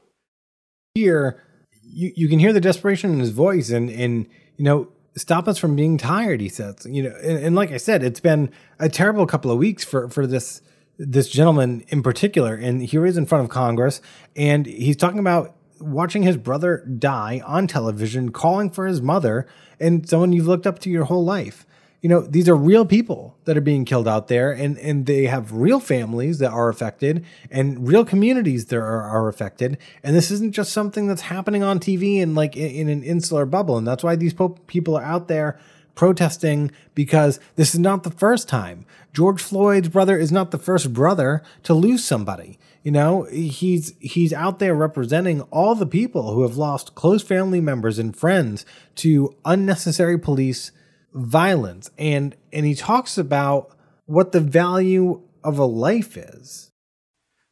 [0.94, 1.42] Here,
[1.82, 5.58] you, you can hear the desperation in his voice and and you know stop us
[5.58, 8.88] from being tired he says you know and, and, like i said it's been a
[8.88, 10.62] terrible couple of weeks for for this
[10.98, 14.00] this gentleman in particular, and here he is in front of Congress,
[14.36, 19.46] and he's talking about watching his brother die on television, calling for his mother,
[19.80, 21.66] and someone you've looked up to your whole life.
[22.02, 25.26] You know, these are real people that are being killed out there, and, and they
[25.26, 29.78] have real families that are affected and real communities that are, are affected.
[30.02, 33.46] And this isn't just something that's happening on TV and like in, in an insular
[33.46, 33.78] bubble.
[33.78, 35.60] And that's why these po- people are out there
[35.94, 38.84] protesting because this is not the first time.
[39.12, 42.58] George Floyd's brother is not the first brother to lose somebody.
[42.82, 47.60] You know, he's he's out there representing all the people who have lost close family
[47.60, 50.72] members and friends to unnecessary police
[51.14, 56.70] violence and and he talks about what the value of a life is.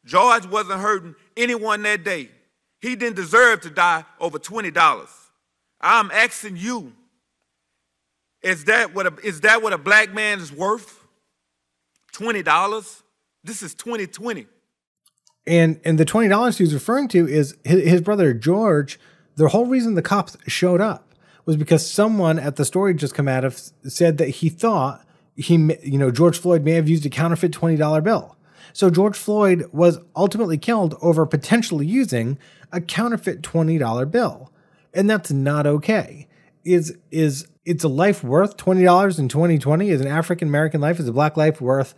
[0.04, 2.30] George wasn't hurting anyone that day.
[2.80, 5.08] He didn't deserve to die over $20.
[5.80, 6.92] I'm asking you,
[8.42, 11.06] is that what a, is that what a black man is worth?
[12.14, 13.02] $20?
[13.44, 14.46] This is 2020.
[15.46, 19.00] And and the twenty dollars he was referring to is his, his brother George.
[19.36, 21.09] The whole reason the cops showed up
[21.50, 25.54] was because someone at the story just come out of said that he thought he
[25.82, 28.36] you know George Floyd may have used a counterfeit twenty dollar bill.
[28.72, 32.38] So George Floyd was ultimately killed over potentially using
[32.70, 34.52] a counterfeit twenty dollar bill,
[34.94, 36.28] and that's not okay.
[36.64, 39.90] Is is it's a life worth twenty dollars in twenty twenty?
[39.90, 41.96] Is an African American life is a black life worth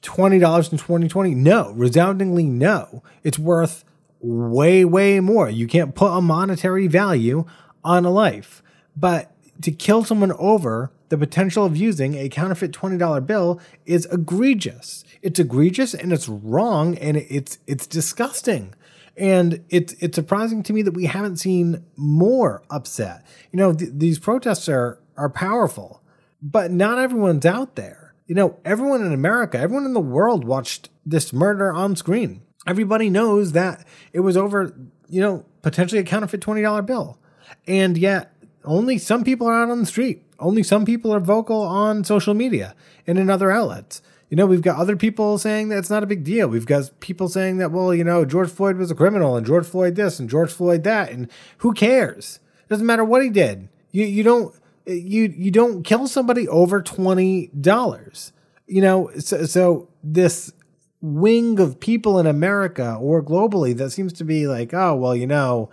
[0.00, 1.34] twenty dollars in twenty twenty?
[1.34, 3.02] No, resoundingly no.
[3.22, 3.84] It's worth
[4.22, 5.50] way way more.
[5.50, 7.44] You can't put a monetary value
[7.84, 8.62] on a life.
[8.96, 15.04] But to kill someone over the potential of using a counterfeit $20 bill is egregious.
[15.22, 18.74] It's egregious and it's wrong and it's it's disgusting.
[19.16, 23.24] And it's it's surprising to me that we haven't seen more upset.
[23.52, 26.02] You know, th- these protests are are powerful,
[26.42, 28.14] but not everyone's out there.
[28.26, 32.42] You know, everyone in America, everyone in the world watched this murder on screen.
[32.66, 34.74] Everybody knows that it was over,
[35.08, 37.18] you know, potentially a counterfeit $20 bill.
[37.66, 38.33] And yet
[38.64, 40.22] only some people are out on the street.
[40.38, 42.74] Only some people are vocal on social media
[43.06, 44.02] and in other outlets.
[44.30, 46.48] You know, we've got other people saying that it's not a big deal.
[46.48, 49.66] We've got people saying that, well, you know, George Floyd was a criminal and George
[49.66, 51.10] Floyd this and George Floyd that.
[51.10, 52.40] And who cares?
[52.64, 53.68] It doesn't matter what he did.
[53.92, 54.54] You, you don't,
[54.86, 58.32] you, you don't kill somebody over $20.
[58.66, 60.52] You know, so, so this
[61.00, 65.26] wing of people in America or globally that seems to be like, oh, well, you
[65.26, 65.68] know,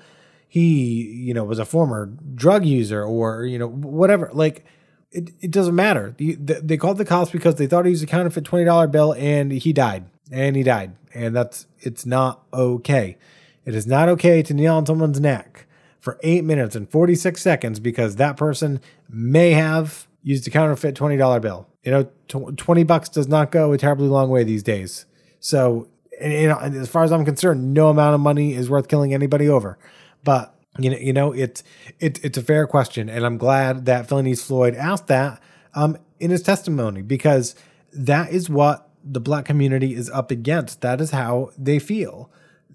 [0.51, 4.29] he, you know, was a former drug user or, you know, whatever.
[4.33, 4.65] Like,
[5.09, 6.13] it, it doesn't matter.
[6.17, 9.71] They called the cops because they thought he was a counterfeit $20 bill and he
[9.71, 10.07] died.
[10.29, 10.97] And he died.
[11.13, 13.17] And that's, it's not okay.
[13.63, 15.67] It is not okay to kneel on someone's neck
[16.01, 21.41] for eight minutes and 46 seconds because that person may have used a counterfeit $20
[21.41, 21.65] bill.
[21.83, 21.91] You
[22.27, 25.05] know, 20 bucks does not go a terribly long way these days.
[25.39, 25.87] So,
[26.19, 29.47] and, and as far as I'm concerned, no amount of money is worth killing anybody
[29.47, 29.77] over.
[30.23, 31.63] But you know, you know, it's
[31.99, 35.41] it, it's a fair question, and I'm glad that Philonise Floyd asked that
[35.73, 37.55] um, in his testimony because
[37.93, 40.81] that is what the black community is up against.
[40.81, 42.29] That is how they feel.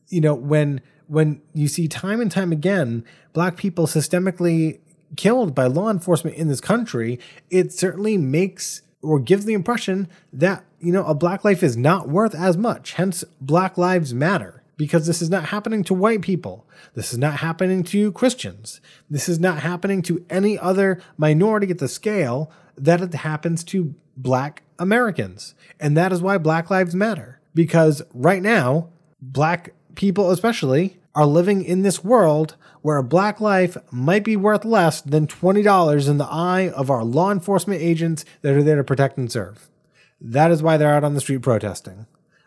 [0.09, 4.81] You know, when when you see time and time again black people systemically
[5.17, 10.65] killed by law enforcement in this country, it certainly makes or gives the impression that
[10.81, 12.93] you know a black life is not worth as much.
[12.93, 16.67] Hence, Black Lives Matter because this is not happening to white people.
[16.95, 18.81] This is not happening to Christians.
[19.09, 23.95] This is not happening to any other minority at the scale that it happens to
[24.17, 25.55] black Americans.
[25.81, 27.41] And that is why Black Lives Matter.
[27.55, 28.91] Because right now,
[29.21, 34.65] black people especially are living in this world where a black life might be worth
[34.65, 38.85] less than $20 in the eye of our law enforcement agents that are there to
[38.85, 39.69] protect and serve.
[40.21, 42.07] That is why they're out on the street protesting.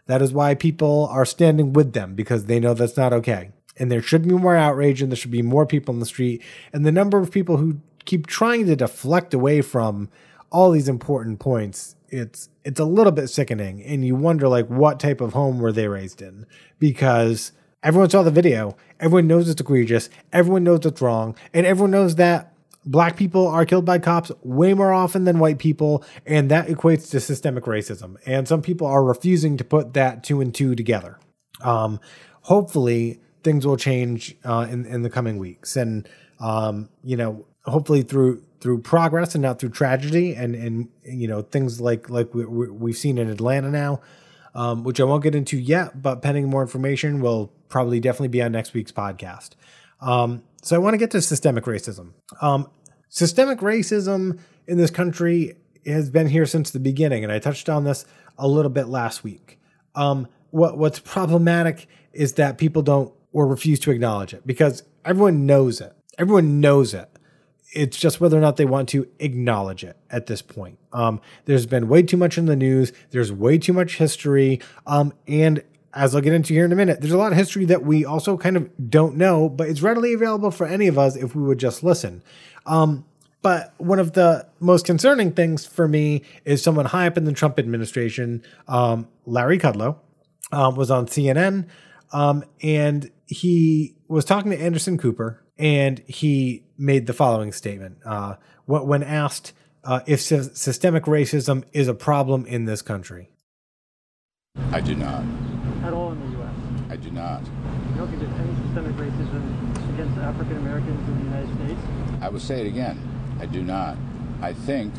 [0.10, 3.52] That is why people are standing with them because they know that's not okay.
[3.78, 6.42] And there should be more outrage and there should be more people in the street.
[6.74, 10.10] And the number of people who keep trying to deflect away from
[10.52, 13.84] all these important points, it's it's a little bit sickening.
[13.84, 16.48] And you wonder like what type of home were they raised in?
[16.80, 17.52] Because
[17.84, 22.16] everyone saw the video, everyone knows it's egregious, everyone knows it's wrong, and everyone knows
[22.16, 22.52] that
[22.86, 27.10] black people are killed by cops way more often than white people, and that equates
[27.12, 28.18] to systemic racism.
[28.26, 31.20] And some people are refusing to put that two and two together.
[31.62, 32.00] Um,
[32.42, 36.08] hopefully, things will change uh, in in the coming weeks, and
[36.40, 41.42] um, you know, hopefully through through progress and not through tragedy, and and you know
[41.42, 44.02] things like like we, we've seen in Atlanta now.
[44.56, 48.42] Um, which I won't get into yet, but pending more information will probably definitely be
[48.42, 49.52] on next week's podcast.
[50.02, 52.14] Um, so I want to get to systemic racism.
[52.42, 52.70] Um,
[53.10, 55.56] systemic racism in this country
[55.86, 58.06] has been here since the beginning, and I touched on this
[58.38, 59.60] a little bit last week.
[59.96, 65.46] Um, what what's problematic is that people don't or refuse to acknowledge it because everyone
[65.46, 65.94] knows it.
[66.18, 67.10] Everyone knows it.
[67.72, 70.80] It's just whether or not they want to acknowledge it at this point.
[70.92, 72.92] Um, there's been way too much in the news.
[73.12, 74.60] There's way too much history.
[74.88, 75.64] Um, and
[75.94, 78.06] as I'll get into here in a minute, there's a lot of history that we
[78.06, 81.44] also kind of don't know, but it's readily available for any of us if we
[81.44, 82.24] would just listen.
[82.66, 83.06] Um,
[83.42, 87.32] but one of the most concerning things for me is someone high up in the
[87.32, 89.98] Trump administration, um, Larry Kudlow,
[90.52, 91.68] um, was on CNN,
[92.12, 98.36] um, and he was talking to Anderson Cooper, and he made the following statement uh,
[98.66, 103.30] when asked uh, if sy- systemic racism is a problem in this country.
[104.72, 105.24] I do not.
[105.84, 106.54] At all in the U.S.
[106.89, 107.42] I do not.
[107.44, 111.82] You don't think there's any systemic racism against African Americans in the United States?
[112.22, 113.00] I will say it again.
[113.40, 113.98] I do not.
[114.42, 114.94] I think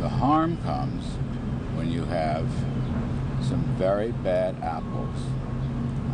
[0.00, 1.04] the harm comes
[1.76, 2.48] when you have
[3.40, 5.16] some very bad apples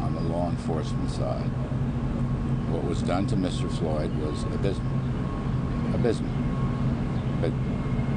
[0.01, 1.51] on the law enforcement side.
[2.71, 3.71] What was done to Mr.
[3.79, 4.93] Floyd was abysmal.
[5.95, 6.31] Abysmal.
[7.41, 7.53] But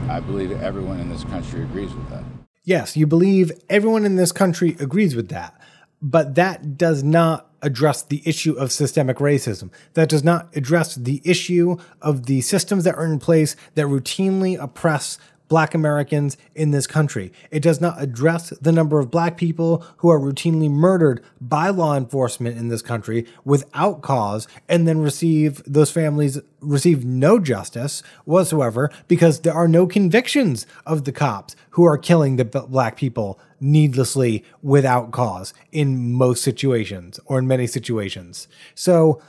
[0.09, 2.40] I believe everyone in this country agrees with that.
[2.64, 5.59] Yes, you believe everyone in this country agrees with that.
[6.01, 9.72] But that does not address the issue of systemic racism.
[9.93, 14.62] That does not address the issue of the systems that are in place that routinely
[14.62, 15.18] oppress
[15.51, 17.29] black Americans in this country.
[17.51, 21.97] It does not address the number of black people who are routinely murdered by law
[21.97, 28.89] enforcement in this country without cause and then receive those families receive no justice whatsoever
[29.09, 34.45] because there are no convictions of the cops who are killing the black people needlessly
[34.61, 38.47] without cause in most situations or in many situations.
[38.73, 39.21] So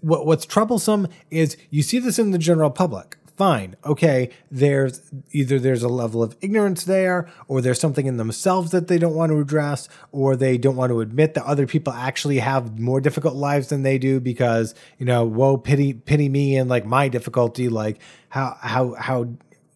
[0.00, 3.76] what's troublesome is you see this in the general public fine.
[3.84, 5.00] Okay, there's
[5.32, 9.14] either there's a level of ignorance there, or there's something in themselves that they don't
[9.14, 13.00] want to address, or they don't want to admit that other people actually have more
[13.00, 17.08] difficult lives than they do because, you know, whoa, pity pity me and like my
[17.08, 19.28] difficulty, like how how how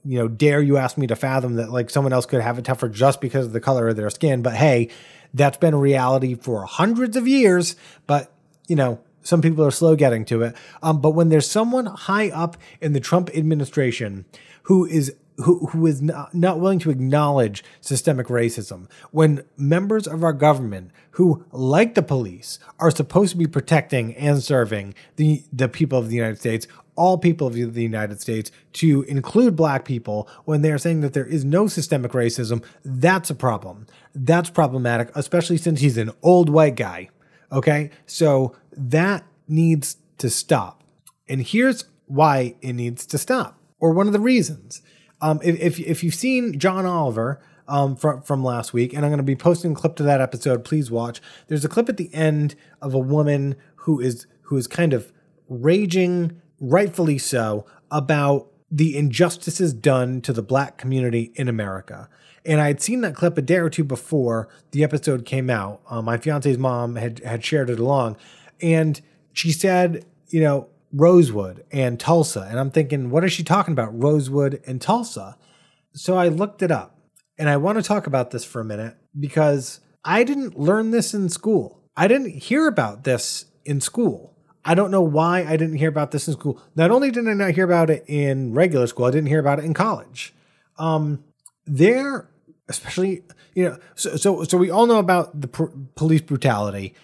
[0.06, 2.64] you know, dare you ask me to fathom that like someone else could have it
[2.64, 4.40] tougher just because of the color of their skin.
[4.40, 4.88] But hey,
[5.34, 7.74] that's been a reality for hundreds of years.
[8.06, 8.32] But,
[8.68, 10.56] you know, some people are slow getting to it.
[10.82, 14.24] Um, but when there's someone high up in the Trump administration
[14.64, 20.24] who is who, who is not, not willing to acknowledge systemic racism, when members of
[20.24, 25.68] our government who, like the police, are supposed to be protecting and serving the, the
[25.68, 30.26] people of the United States, all people of the United States, to include black people,
[30.46, 33.86] when they're saying that there is no systemic racism, that's a problem.
[34.14, 37.10] That's problematic, especially since he's an old white guy.
[37.52, 37.90] Okay?
[38.06, 40.82] So that needs to stop.
[41.28, 44.82] And here's why it needs to stop, or one of the reasons.
[45.20, 49.18] Um, if, if you've seen John Oliver um, from from last week, and I'm going
[49.18, 50.64] to be posting a clip to that episode.
[50.64, 51.20] Please watch.
[51.48, 55.12] There's a clip at the end of a woman who is who is kind of
[55.48, 62.08] raging, rightfully so, about the injustices done to the black community in America.
[62.44, 65.80] And I had seen that clip a day or two before the episode came out.
[65.90, 68.16] Um, my fiance's mom had had shared it along,
[68.60, 69.00] and
[69.32, 72.46] she said, you know, Rosewood and Tulsa.
[72.48, 74.00] And I'm thinking, what is she talking about?
[74.00, 75.36] Rosewood and Tulsa.
[75.94, 76.98] So I looked it up
[77.38, 81.14] and I want to talk about this for a minute because I didn't learn this
[81.14, 81.82] in school.
[81.96, 84.34] I didn't hear about this in school.
[84.64, 86.60] I don't know why I didn't hear about this in school.
[86.74, 89.58] Not only did I not hear about it in regular school, I didn't hear about
[89.58, 90.34] it in college.
[90.78, 91.24] Um,
[91.66, 92.28] there,
[92.68, 93.22] especially,
[93.54, 96.94] you know, so so, so we all know about the pr- police brutality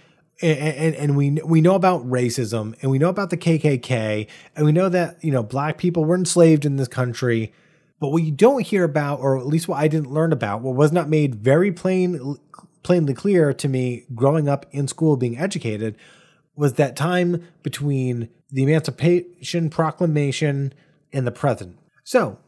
[0.43, 4.27] and, and, we we know about racism and we know about the KKK
[4.57, 7.53] and we know that you know black people were enslaved in this country
[8.01, 10.75] but what you don't hear about or at least what I didn't learn about what
[10.75, 12.37] was not made very plain
[12.83, 15.97] plainly clear to me growing up in school being educated
[16.55, 20.75] was that time between the Emancipation Proclamation
[21.13, 21.79] and the present.
[22.05, 22.39] So,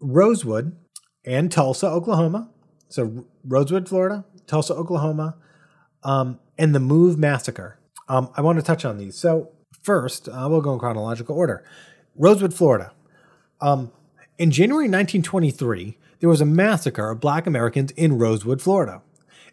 [0.00, 0.76] Rosewood
[1.24, 2.50] and Tulsa, Oklahoma.
[2.88, 5.36] So, Rosewood, Florida, Tulsa, Oklahoma,
[6.02, 7.78] um, and the Move Massacre.
[8.08, 9.16] Um, I want to touch on these.
[9.16, 9.50] So,
[9.82, 11.64] first, uh, we'll go in chronological order.
[12.16, 12.92] Rosewood, Florida.
[13.60, 13.92] Um,
[14.38, 19.02] in January 1923, there was a massacre of black Americans in Rosewood, Florida.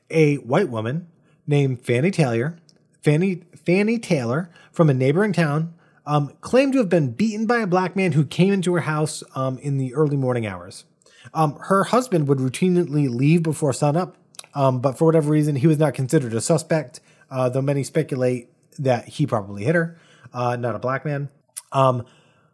[0.09, 1.07] A white woman
[1.47, 2.57] named Fannie Taylor,
[3.01, 5.73] Fannie, Fannie Taylor from a neighboring town,
[6.05, 9.23] um, claimed to have been beaten by a black man who came into her house
[9.35, 10.85] um, in the early morning hours.
[11.33, 14.15] Um, her husband would routinely leave before sunup
[14.53, 18.49] um, but for whatever reason, he was not considered a suspect, uh, though many speculate
[18.77, 19.99] that he probably hit her,
[20.33, 21.29] uh, not a black man.
[21.71, 22.05] Um,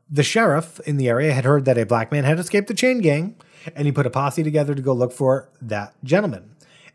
[0.10, 3.00] the sheriff in the area had heard that a black man had escaped the chain
[3.00, 3.36] gang,
[3.76, 6.52] and he put a posse together to go look for that gentleman.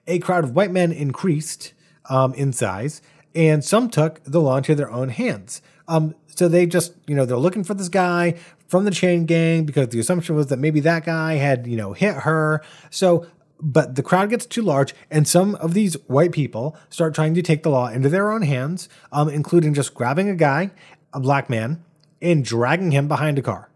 [0.06, 1.72] A crowd of white men increased
[2.08, 3.02] um, in size,
[3.34, 5.62] and some took the law into their own hands.
[5.88, 8.36] Um, so they just, you know, they're looking for this guy
[8.68, 11.92] from the chain gang because the assumption was that maybe that guy had, you know,
[11.92, 12.62] hit her.
[12.90, 13.26] So,
[13.60, 17.42] but the crowd gets too large, and some of these white people start trying to
[17.42, 20.70] take the law into their own hands, um, including just grabbing a guy,
[21.12, 21.84] a black man,
[22.22, 23.70] and dragging him behind a car.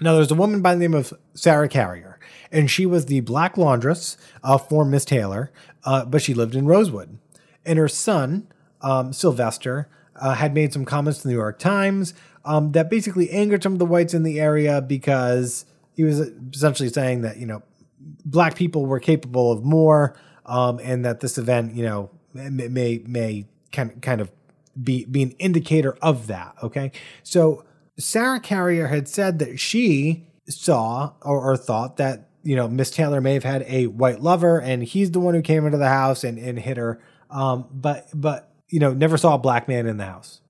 [0.00, 2.18] Now, there's a woman by the name of Sarah Carrier,
[2.50, 5.52] and she was the black laundress uh, for Miss Taylor,
[5.84, 7.18] uh, but she lived in Rosewood.
[7.64, 8.48] And her son,
[8.80, 12.14] um, Sylvester, uh, had made some comments to the New York Times
[12.44, 16.20] um, that basically angered some of the whites in the area because he was
[16.52, 17.62] essentially saying that, you know,
[18.24, 23.46] black people were capable of more um, and that this event, you know, may, may,
[23.72, 24.30] kind, kind of
[24.82, 26.54] be, be an indicator of that.
[26.62, 26.92] Okay.
[27.22, 27.64] So
[27.98, 33.20] Sarah Carrier had said that she saw or, or thought that, you know, Miss Taylor
[33.20, 36.24] may have had a white lover and he's the one who came into the house
[36.24, 37.00] and, and hit her.
[37.30, 40.40] Um, but, but, you know, never saw a black man in the house.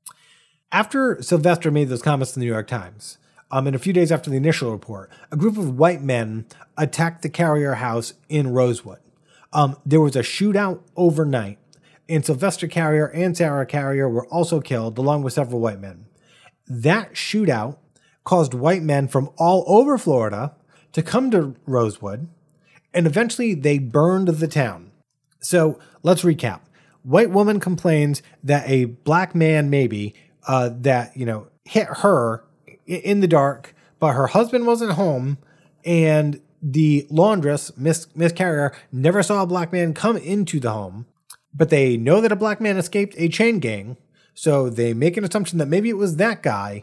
[0.72, 3.18] After Sylvester made those comments in the New York Times,
[3.50, 6.46] um, and a few days after the initial report, a group of white men
[6.76, 9.00] attacked the Carrier house in Rosewood.
[9.52, 11.58] Um, there was a shootout overnight,
[12.08, 16.06] and Sylvester Carrier and Sarah Carrier were also killed, along with several white men.
[16.68, 17.78] That shootout
[18.24, 20.54] caused white men from all over Florida
[20.92, 22.28] to come to Rosewood,
[22.94, 24.92] and eventually they burned the town.
[25.40, 26.60] So let's recap.
[27.02, 30.14] White woman complains that a black man, maybe,
[30.46, 32.44] uh, that, you know, hit her
[32.86, 35.38] in the dark, but her husband wasn't home,
[35.84, 41.06] and the laundress, Miss Miss Carrier, never saw a black man come into the home,
[41.54, 43.96] but they know that a black man escaped a chain gang,
[44.34, 46.82] so they make an assumption that maybe it was that guy.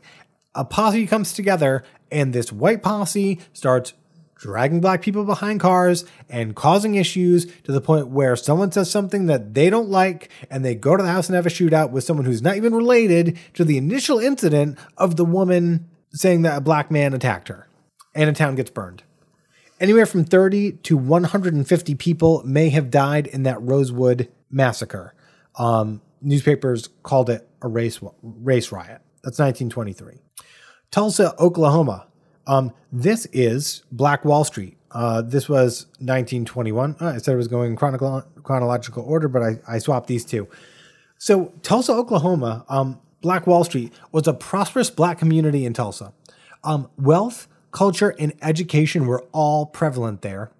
[0.56, 3.94] A posse comes together, and this white posse starts
[4.40, 9.26] dragging black people behind cars and causing issues to the point where someone says something
[9.26, 12.04] that they don't like and they go to the house and have a shootout with
[12.04, 16.62] someone who's not even related to the initial incident of the woman saying that a
[16.62, 17.68] black man attacked her
[18.16, 19.04] and a town gets burned.
[19.80, 25.14] Anywhere from 30 to 150 people may have died in that Rosewood massacre.
[25.56, 29.02] Um, newspapers called it a race, race riot.
[29.24, 30.16] That's 1923.
[30.90, 32.08] Tulsa, Oklahoma,
[32.48, 34.78] um, this is Black Wall Street.
[34.92, 36.96] Uh, this was 1921.
[37.00, 40.48] Uh, I said it was going in chronological order, but I, I swapped these two.
[41.18, 46.14] So, Tulsa, Oklahoma, um, Black Wall Street was a prosperous black community in Tulsa.
[46.64, 50.52] Um, wealth, culture, and education were all prevalent there.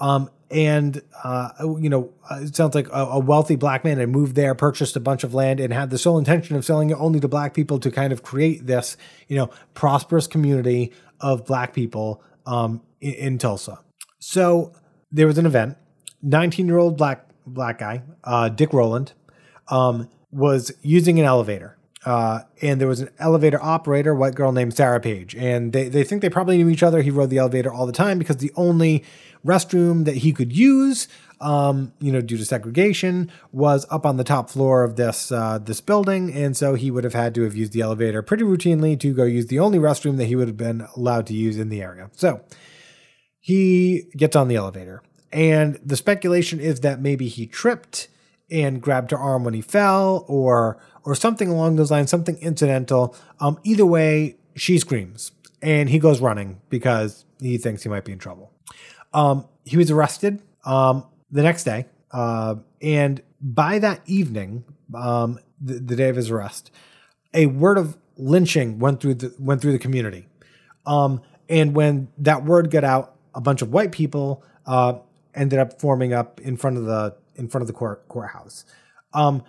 [0.00, 1.50] Um, and uh,
[1.80, 5.00] you know, it sounds like a, a, wealthy black man had moved there, purchased a
[5.00, 7.78] bunch of land, and had the sole intention of selling it only to black people
[7.78, 8.96] to kind of create this,
[9.28, 10.92] you know, prosperous community
[11.22, 13.78] of black people um, in, in, Tulsa.
[14.18, 14.72] So
[15.10, 15.78] there was an event.
[16.22, 19.12] Nineteen-year-old black black guy, uh, Dick Rowland,
[19.68, 21.78] um, was using an elevator.
[22.04, 26.02] Uh, and there was an elevator operator, white girl named Sarah Page, and they, they
[26.02, 27.00] think they probably knew each other.
[27.00, 29.04] He rode the elevator all the time because the only
[29.44, 31.08] restroom that he could use,
[31.40, 35.58] um, you know, due to segregation, was up on the top floor of this uh,
[35.58, 38.98] this building, and so he would have had to have used the elevator pretty routinely
[39.00, 41.68] to go use the only restroom that he would have been allowed to use in
[41.68, 42.10] the area.
[42.12, 42.42] So
[43.40, 48.08] he gets on the elevator, and the speculation is that maybe he tripped
[48.50, 53.16] and grabbed her arm when he fell, or or something along those lines, something incidental.
[53.40, 58.12] Um, either way, she screams, and he goes running because he thinks he might be
[58.12, 58.51] in trouble.
[59.14, 65.74] Um, he was arrested um, the next day, uh, and by that evening, um, the,
[65.74, 66.70] the, day of his arrest,
[67.34, 70.26] a word of lynching went through the went through the community.
[70.86, 74.94] Um, and when that word got out, a bunch of white people uh,
[75.34, 78.64] ended up forming up in front of the in front of the court courthouse.
[79.14, 79.42] Um,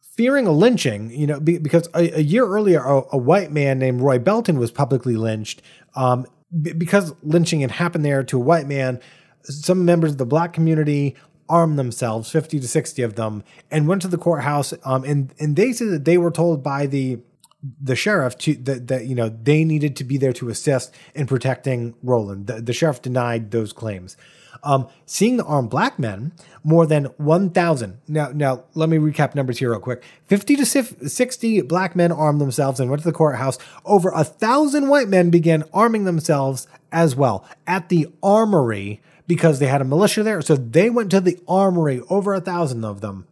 [0.00, 4.00] fearing a lynching, you know, because a, a year earlier, a, a, white man named
[4.00, 5.62] Roy Belton was publicly lynched.
[5.94, 6.26] Um,
[6.60, 9.00] because lynching had happened there to a white man,
[9.42, 11.16] some members of the black community
[11.48, 14.72] armed themselves, 50 to 60 of them, and went to the courthouse.
[14.84, 17.20] Um, and, and they said that they were told by the
[17.62, 21.26] the sheriff to that, that you know they needed to be there to assist in
[21.26, 22.46] protecting Rowland.
[22.46, 24.16] The, the sheriff denied those claims.
[24.64, 26.32] Um, seeing the armed black men,
[26.62, 27.98] more than 1,000.
[28.06, 30.04] Now, now let me recap numbers here real quick.
[30.26, 33.58] 50 to 60 black men armed themselves and went to the courthouse.
[33.84, 39.66] Over a thousand white men began arming themselves as well at the armory because they
[39.66, 40.42] had a militia there.
[40.42, 43.26] So they went to the armory, over a thousand of them,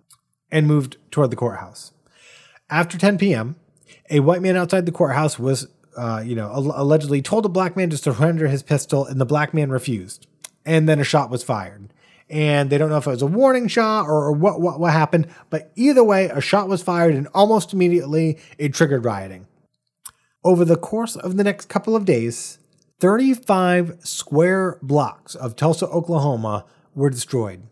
[0.50, 1.92] and moved toward the courthouse.
[2.68, 3.56] After 10 p.m.,
[4.10, 7.88] a white man outside the courthouse was, uh, you know, allegedly told a black man
[7.90, 10.26] to surrender his pistol, and the black man refused.
[10.66, 11.92] and then a shot was fired.
[12.28, 14.92] And they don't know if it was a warning shot or, or what, what what
[14.92, 19.46] happened, but either way, a shot was fired, and almost immediately it triggered rioting.
[20.44, 22.58] Over the course of the next couple of days,
[23.00, 27.62] 35 square blocks of Tulsa, Oklahoma were destroyed.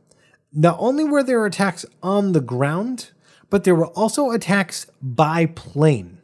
[0.53, 3.11] Not only were there attacks on the ground,
[3.51, 6.18] but there were also attacks by plane.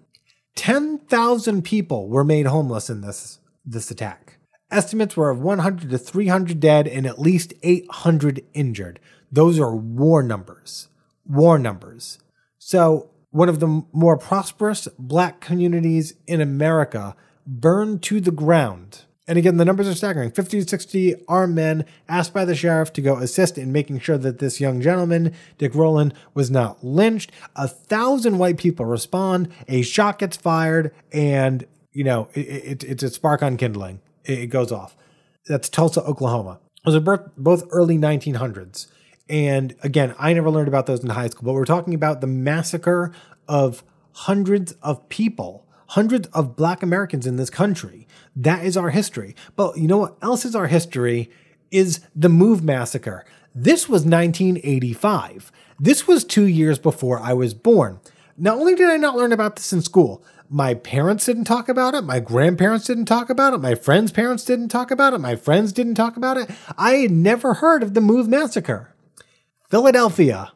[0.56, 4.38] 10,000 people were made homeless in this, this attack.
[4.70, 9.00] Estimates were of 100 to 300 dead and at least 800 injured.
[9.30, 10.88] Those are war numbers.
[11.26, 12.18] War numbers.
[12.58, 19.03] So, one of the more prosperous black communities in America burned to the ground.
[19.26, 22.92] And again, the numbers are staggering 50 to 60 armed men asked by the sheriff
[22.92, 27.32] to go assist in making sure that this young gentleman, Dick Rowland, was not lynched.
[27.56, 33.02] A thousand white people respond, a shot gets fired, and, you know, it, it, it's
[33.02, 34.00] a spark on kindling.
[34.24, 34.94] It, it goes off.
[35.48, 36.60] That's Tulsa, Oklahoma.
[36.84, 38.88] Those are both early 1900s.
[39.28, 42.26] And again, I never learned about those in high school, but we're talking about the
[42.26, 43.12] massacre
[43.48, 48.03] of hundreds of people, hundreds of black Americans in this country.
[48.36, 49.34] That is our history.
[49.56, 51.30] But you know what else is our history?
[51.70, 53.24] Is the Move Massacre.
[53.54, 55.52] This was 1985.
[55.78, 58.00] This was two years before I was born.
[58.36, 61.94] Not only did I not learn about this in school, my parents didn't talk about
[61.94, 65.36] it, my grandparents didn't talk about it, my friends' parents didn't talk about it, my
[65.36, 66.50] friends didn't talk about it.
[66.76, 68.94] I had never heard of the Move Massacre.
[69.70, 70.52] Philadelphia,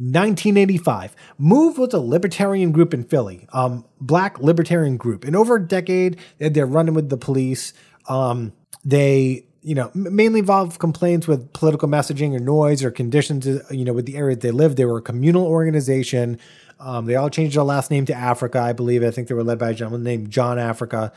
[0.00, 1.14] 1985.
[1.36, 5.26] Move was a libertarian group in Philly, um, black libertarian group.
[5.26, 7.74] In over a decade, they're running with the police.
[8.08, 13.62] Um, they, you know, mainly involved complaints with political messaging or noise or conditions, uh,
[13.70, 14.78] you know, with the area they lived.
[14.78, 16.38] They were a communal organization.
[16.78, 19.04] Um, they all changed their last name to Africa, I believe.
[19.04, 21.12] I think they were led by a gentleman named John Africa.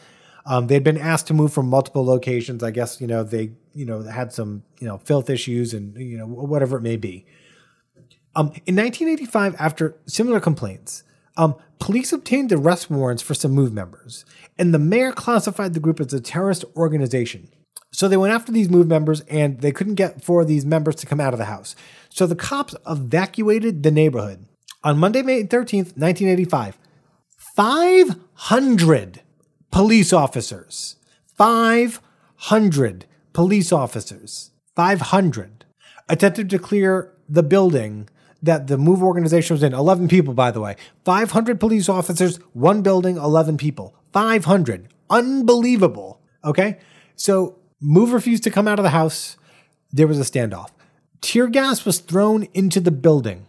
[0.46, 2.64] Um, they'd been asked to move from multiple locations.
[2.64, 6.18] I guess you know they you know had some you know filth issues and you
[6.18, 7.26] know whatever it may be.
[8.36, 11.04] Um, in 1985, after similar complaints,
[11.38, 14.26] um, police obtained arrest warrants for some MOVE members,
[14.58, 17.50] and the mayor classified the group as a terrorist organization.
[17.92, 20.96] So they went after these MOVE members, and they couldn't get four of these members
[20.96, 21.76] to come out of the house.
[22.10, 24.46] So the cops evacuated the neighborhood.
[24.84, 26.78] On Monday, May 13th, 1985,
[27.56, 29.22] 500
[29.72, 30.96] police officers,
[31.38, 35.66] 500 police officers, 500
[36.10, 38.10] attempted to clear the building
[38.44, 40.76] that the MOVE organization was in 11 people, by the way.
[41.06, 43.96] 500 police officers, one building, 11 people.
[44.12, 44.90] 500.
[45.10, 46.20] Unbelievable.
[46.44, 46.78] Okay.
[47.16, 49.38] So MOVE refused to come out of the house.
[49.92, 50.70] There was a standoff.
[51.22, 53.46] Tear gas was thrown into the building.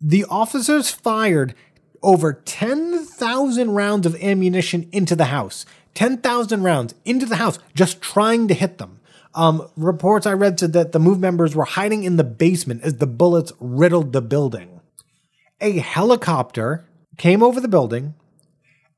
[0.00, 1.54] The officers fired
[2.02, 5.66] over 10,000 rounds of ammunition into the house.
[5.94, 9.00] 10,000 rounds into the house, just trying to hit them.
[9.34, 12.98] Um, reports I read said that the MOVE members were hiding in the basement as
[12.98, 14.80] the bullets riddled the building.
[15.60, 18.14] A helicopter came over the building,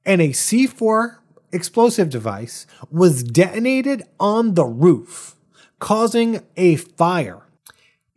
[0.05, 1.17] and a C4
[1.53, 5.37] explosive device was detonated on the roof,
[5.79, 7.43] causing a fire.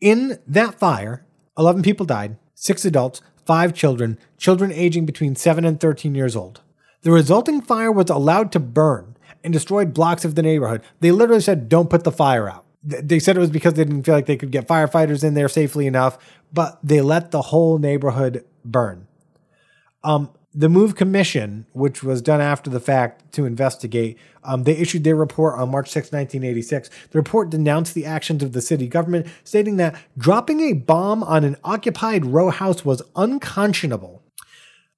[0.01, 1.25] In that fire,
[1.57, 6.61] 11 people died, six adults, five children, children aging between 7 and 13 years old.
[7.01, 10.81] The resulting fire was allowed to burn, and destroyed blocks of the neighborhood.
[10.99, 12.65] They literally said, don't put the fire out.
[12.83, 15.49] They said it was because they didn't feel like they could get firefighters in there
[15.49, 16.17] safely enough,
[16.53, 19.07] but they let the whole neighborhood burn.
[20.03, 25.03] Um, the Move Commission, which was done after the fact to investigate, um, they issued
[25.03, 26.89] their report on March 6, 1986.
[27.11, 31.43] The report denounced the actions of the city government, stating that dropping a bomb on
[31.43, 34.18] an occupied row house was unconscionable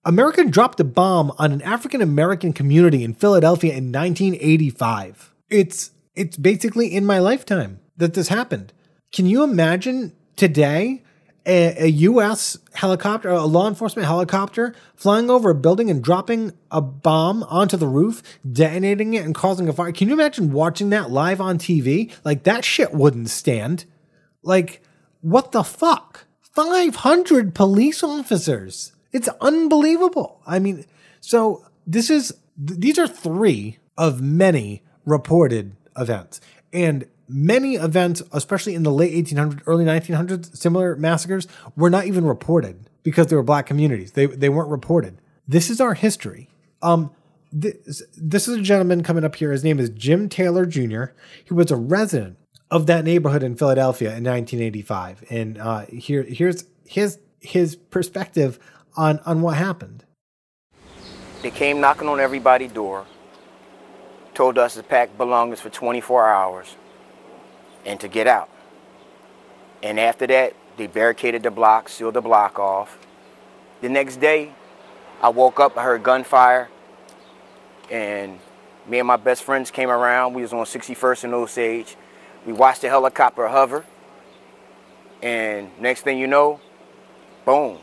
[0.04, 5.34] America dropped a bomb on an African American community in Philadelphia in 1985.
[5.50, 8.74] It's it's basically in my lifetime that this happened.
[9.12, 11.04] Can you imagine today
[11.46, 12.58] a, a, U.S.
[12.74, 17.88] helicopter, a law enforcement helicopter, flying over a building and dropping a bomb onto the
[17.88, 19.92] roof, detonating it and causing a fire?
[19.92, 22.12] Can you imagine watching that live on TV?
[22.24, 23.86] Like that shit wouldn't stand.
[24.42, 24.82] Like
[25.22, 26.26] what the fuck?
[26.42, 30.42] 500 police officers it's unbelievable.
[30.46, 30.86] I mean,
[31.20, 36.42] so this is these are three of many reported events.
[36.74, 42.26] And many events, especially in the late 1800s, early 1900s, similar massacres were not even
[42.26, 44.12] reported because they were black communities.
[44.12, 45.18] They, they weren't reported.
[45.48, 46.50] This is our history.
[46.82, 47.12] Um,
[47.52, 49.52] this, this is a gentleman coming up here.
[49.52, 51.06] His name is Jim Taylor Jr.
[51.44, 52.38] He was a resident
[52.70, 55.26] of that neighborhood in Philadelphia in 1985.
[55.30, 58.60] And uh, here, here's his his perspective
[58.98, 60.06] on, on what happened.
[61.44, 63.06] They came knocking on everybody's door,
[64.34, 66.76] told us to pack belongings for 24 hours.
[67.86, 68.50] and to get out.
[69.84, 72.98] And after that, they barricaded the block, sealed the block off.
[73.82, 74.54] The next day,
[75.22, 76.70] I woke up, I heard gunfire,
[77.92, 78.40] and
[78.88, 80.34] me and my best friends came around.
[80.34, 81.98] We was on 61st and Osage.
[82.46, 83.86] We watched the helicopter hover,
[85.22, 86.60] and next thing you know,
[87.46, 87.80] boom.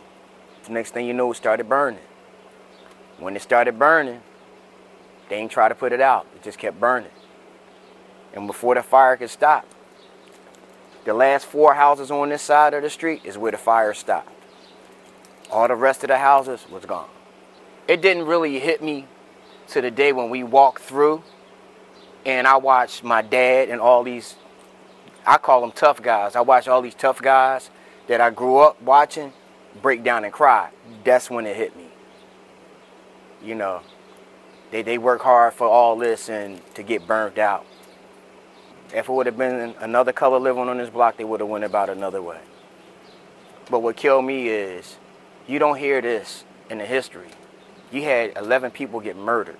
[0.68, 2.00] Next thing you know, it started burning.
[3.18, 4.20] When it started burning,
[5.28, 6.26] they ain't try to put it out.
[6.34, 7.10] It just kept burning.
[8.34, 9.66] And before the fire could stop,
[11.04, 14.30] the last four houses on this side of the street is where the fire stopped.
[15.50, 17.08] All the rest of the houses was gone.
[17.86, 19.06] It didn't really hit me
[19.68, 21.22] to the day when we walked through
[22.26, 24.36] and I watched my dad and all these,
[25.26, 26.36] I call them tough guys.
[26.36, 27.70] I watched all these tough guys
[28.06, 29.32] that I grew up watching
[29.82, 30.70] break down and cry.
[31.04, 31.86] That's when it hit me.
[33.42, 33.82] You know,
[34.70, 37.64] they, they work hard for all this and to get burnt out.
[38.94, 41.64] If it would have been another color living on this block, they would have went
[41.64, 42.40] about another way.
[43.70, 44.96] But what killed me is
[45.46, 47.28] you don't hear this in the history.
[47.90, 49.58] You had 11 people get murdered.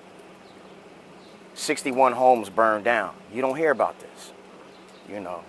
[1.54, 3.14] 61 homes burned down.
[3.32, 4.32] You don't hear about this.
[5.08, 5.42] You know,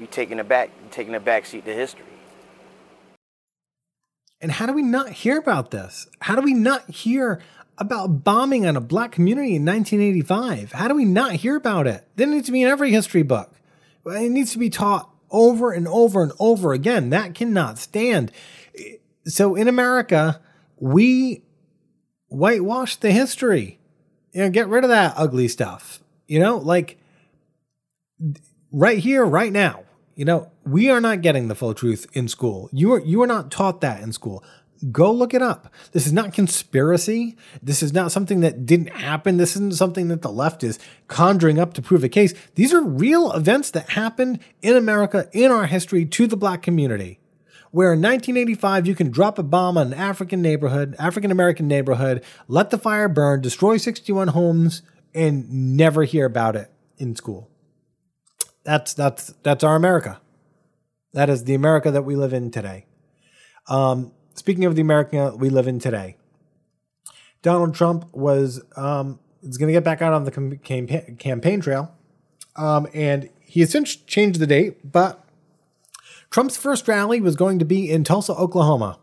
[0.00, 2.06] you taking a back, taking a back seat to history.
[4.44, 6.06] And how do we not hear about this?
[6.20, 7.40] How do we not hear
[7.78, 10.72] about bombing on a black community in 1985?
[10.72, 12.06] How do we not hear about it?
[12.16, 13.54] That needs to be in every history book.
[14.04, 17.08] It needs to be taught over and over and over again.
[17.08, 18.32] That cannot stand.
[19.24, 20.42] So in America,
[20.76, 21.42] we
[22.28, 23.78] whitewash the history.
[24.34, 26.00] You know, get rid of that ugly stuff.
[26.28, 26.98] You know, like
[28.70, 29.83] right here, right now.
[30.14, 32.68] You know, we are not getting the full truth in school.
[32.72, 34.44] You are you are not taught that in school.
[34.92, 35.72] Go look it up.
[35.92, 37.36] This is not conspiracy.
[37.62, 39.38] This is not something that didn't happen.
[39.38, 42.34] This isn't something that the left is conjuring up to prove a case.
[42.54, 47.18] These are real events that happened in America in our history to the black community.
[47.70, 52.22] Where in 1985 you can drop a bomb on an African neighborhood, African American neighborhood,
[52.46, 54.82] let the fire burn, destroy 61 homes,
[55.14, 57.50] and never hear about it in school.
[58.64, 60.20] That's that's that's our America.
[61.12, 62.86] That is the America that we live in today.
[63.68, 66.16] Um, speaking of the America we live in today,
[67.42, 71.94] Donald Trump was um, is going to get back out on the campaign campaign trail,
[72.56, 74.90] um, and he has since changed the date.
[74.90, 75.24] But
[76.30, 78.98] Trump's first rally was going to be in Tulsa, Oklahoma.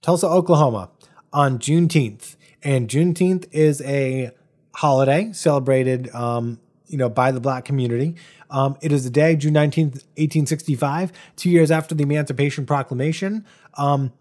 [0.00, 0.90] Tulsa, Oklahoma,
[1.32, 4.30] on Juneteenth, and Juneteenth is a
[4.76, 6.60] holiday celebrated, um,
[6.94, 8.14] you know, by the Black community.
[8.50, 13.44] Um, it is the day, June 19th, 1865, two years after the Emancipation Proclamation.
[13.76, 14.12] Um,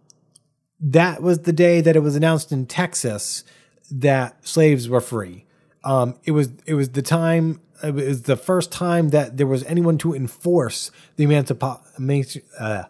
[0.79, 3.43] that was the day that it was announced in Texas
[3.91, 5.45] that slaves were free.
[5.83, 9.63] Um, it was it was the time it was the first time that there was
[9.65, 12.83] anyone to enforce the Emancipa- uh,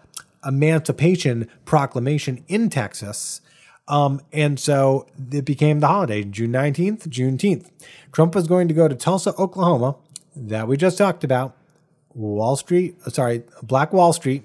[0.45, 3.41] Emancipation Proclamation in Texas.
[3.87, 7.69] Um, and so it became the holiday, June 19th, Juneteenth.
[8.11, 9.97] Trump was going to go to Tulsa, Oklahoma,
[10.35, 11.57] that we just talked about,
[12.13, 14.43] Wall Street, uh, sorry, Black Wall Street,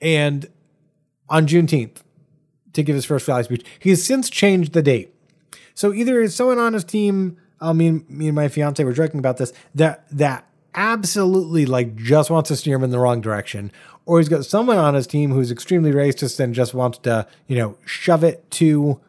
[0.00, 0.46] and
[1.28, 2.02] on Juneteenth
[2.72, 3.64] to give his first rally speech.
[3.78, 5.14] He has since changed the date.
[5.74, 9.18] So either it's someone on his team, I mean, me and my fiance were joking
[9.18, 13.70] about this, that that absolutely like just wants to steer him in the wrong direction,
[14.06, 17.56] or he's got someone on his team who's extremely racist and just wants to, you
[17.56, 19.00] know, shove it to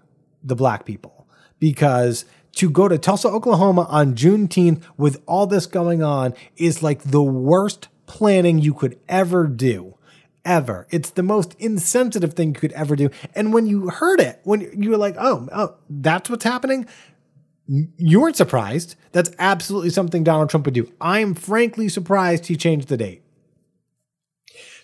[0.43, 1.27] the black people
[1.59, 7.03] because to go to Tulsa, Oklahoma on Juneteenth with all this going on is like
[7.03, 9.97] the worst planning you could ever do.
[10.45, 10.87] Ever.
[10.91, 13.09] It's the most insensitive thing you could ever do.
[13.33, 16.85] And when you heard it, when you were like, oh, oh, that's what's happening,
[17.65, 18.95] you weren't surprised.
[19.13, 20.91] That's absolutely something Donald Trump would do.
[20.99, 23.22] I'm frankly surprised he changed the date.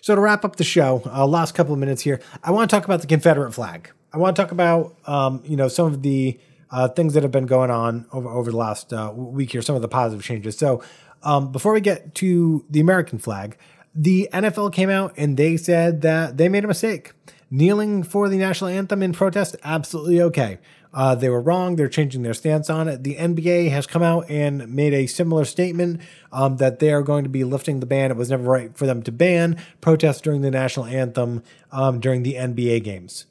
[0.00, 2.76] So to wrap up the show, uh, last couple of minutes here, I want to
[2.76, 3.90] talk about the Confederate flag.
[4.12, 6.38] I want to talk about, um, you know, some of the
[6.70, 9.76] uh, things that have been going on over, over the last uh, week here, some
[9.76, 10.56] of the positive changes.
[10.56, 10.82] So,
[11.22, 13.58] um, before we get to the American flag,
[13.94, 17.12] the NFL came out and they said that they made a mistake.
[17.50, 20.58] Kneeling for the national anthem in protest, absolutely okay.
[20.92, 21.76] Uh, they were wrong.
[21.76, 23.04] They're changing their stance on it.
[23.04, 26.00] The NBA has come out and made a similar statement
[26.32, 28.10] um, that they are going to be lifting the ban.
[28.10, 32.22] It was never right for them to ban protests during the national anthem um, during
[32.24, 33.26] the NBA games.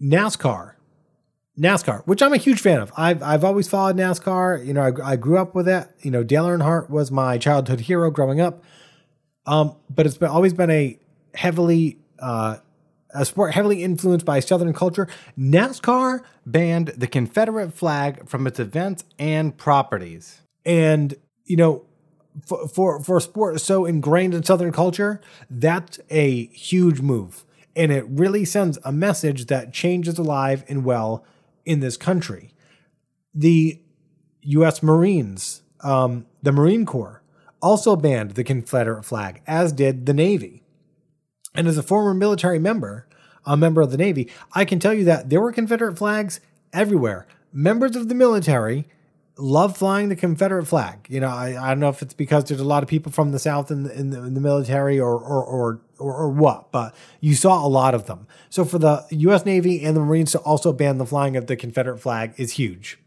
[0.00, 0.74] NASCAR
[1.58, 2.92] NASCAR, which I'm a huge fan of.
[2.96, 4.64] I've I've always followed NASCAR.
[4.64, 5.88] You know, I, I grew up with it.
[6.00, 8.64] You know, Dale Earnhardt was my childhood hero growing up.
[9.44, 10.98] Um, but it's been always been a
[11.34, 12.58] heavily uh,
[13.14, 15.06] a sport heavily influenced by Southern culture.
[15.38, 20.42] NASCAR banned the Confederate flag from its events and properties.
[20.64, 21.84] And you know,
[22.46, 27.44] for, for for a sport so ingrained in Southern culture, that's a huge move,
[27.76, 31.24] and it really sends a message that change is alive and well
[31.64, 32.54] in this country.
[33.34, 33.80] The
[34.42, 34.82] U.S.
[34.82, 37.22] Marines, um, the Marine Corps,
[37.60, 40.61] also banned the Confederate flag, as did the Navy.
[41.54, 43.06] And as a former military member,
[43.44, 46.40] a member of the Navy, I can tell you that there were Confederate flags
[46.72, 47.26] everywhere.
[47.52, 48.86] Members of the military
[49.36, 51.06] love flying the Confederate flag.
[51.08, 53.32] You know, I, I don't know if it's because there's a lot of people from
[53.32, 56.70] the South in the, in the, in the military or, or, or, or, or what,
[56.70, 58.26] but you saw a lot of them.
[58.50, 59.44] So for the U.S.
[59.44, 62.98] Navy and the Marines to also ban the flying of the Confederate flag is huge.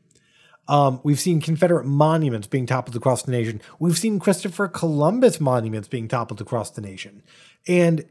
[0.68, 3.62] Um, we've seen Confederate monuments being toppled across the nation.
[3.78, 7.22] We've seen Christopher Columbus monuments being toppled across the nation.
[7.68, 8.06] And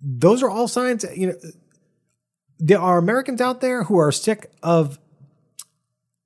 [0.00, 1.34] those are all signs, you know,
[2.58, 4.98] there are Americans out there who are sick of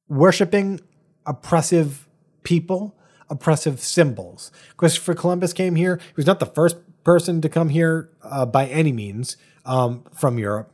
[0.09, 0.81] worshiping
[1.27, 2.09] oppressive
[2.43, 2.97] people,
[3.31, 4.51] oppressive symbols.
[4.77, 5.97] Christopher Columbus came here.
[5.97, 10.39] He was not the first person to come here uh, by any means um, from
[10.39, 10.73] Europe.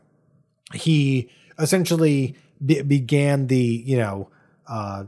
[0.73, 4.29] He essentially be- began the, you know,
[4.67, 5.05] uh,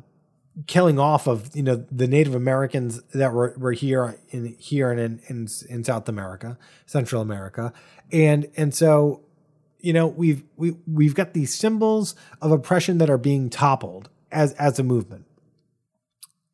[0.67, 5.01] killing off of you know the Native Americans that were, were here in here and
[5.01, 7.73] in, in in South America, Central America,
[8.13, 9.23] and and so
[9.81, 14.53] you know we've we we've got these symbols of oppression that are being toppled as
[14.55, 15.27] as a movement,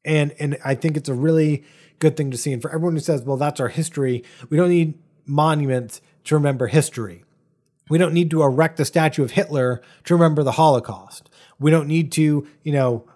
[0.05, 1.65] and and I think it's a really
[1.99, 2.53] good thing to see.
[2.53, 4.95] And for everyone who says, well, that's our history, we don't need
[5.27, 7.25] monuments to remember history.
[7.91, 11.31] We don't need to erect the statue of Hitler to remember the Holocaust.
[11.59, 13.09] We don't need to, you know,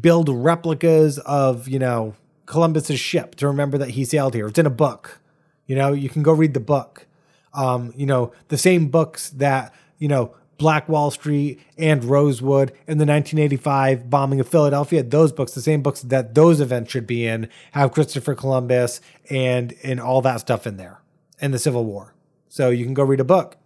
[0.00, 2.14] build replicas of, you know,
[2.46, 4.46] Columbus's ship to remember that he sailed here.
[4.48, 5.20] It's in a book.
[5.66, 7.06] You know, you can go read the book.
[7.52, 13.00] Um, you know, the same books that, you know, Black Wall Street and Rosewood and
[13.00, 17.26] the 1985 bombing of Philadelphia, those books, the same books that those events should be
[17.26, 21.00] in, have Christopher Columbus and and all that stuff in there
[21.40, 22.14] and the Civil War.
[22.48, 23.56] So you can go read a book.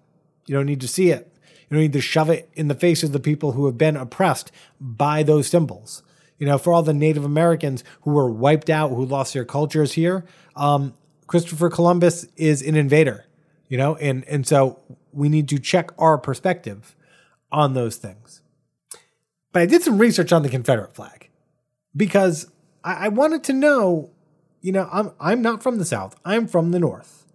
[0.46, 1.32] You don't need to see it.
[1.68, 3.96] You don't need to shove it in the face of the people who have been
[3.96, 4.50] oppressed
[4.80, 6.02] by those symbols.
[6.38, 9.92] You know, for all the Native Americans who were wiped out, who lost their cultures
[9.92, 10.24] here,
[10.56, 10.94] um,
[11.26, 13.26] Christopher Columbus is an invader.
[13.68, 14.80] You know, and and so
[15.12, 16.96] we need to check our perspective
[17.52, 18.40] on those things.
[19.52, 21.28] But I did some research on the Confederate flag
[21.94, 22.50] because
[22.82, 24.10] I, I wanted to know.
[24.62, 26.16] You know, I'm I'm not from the South.
[26.24, 27.26] I'm from the North.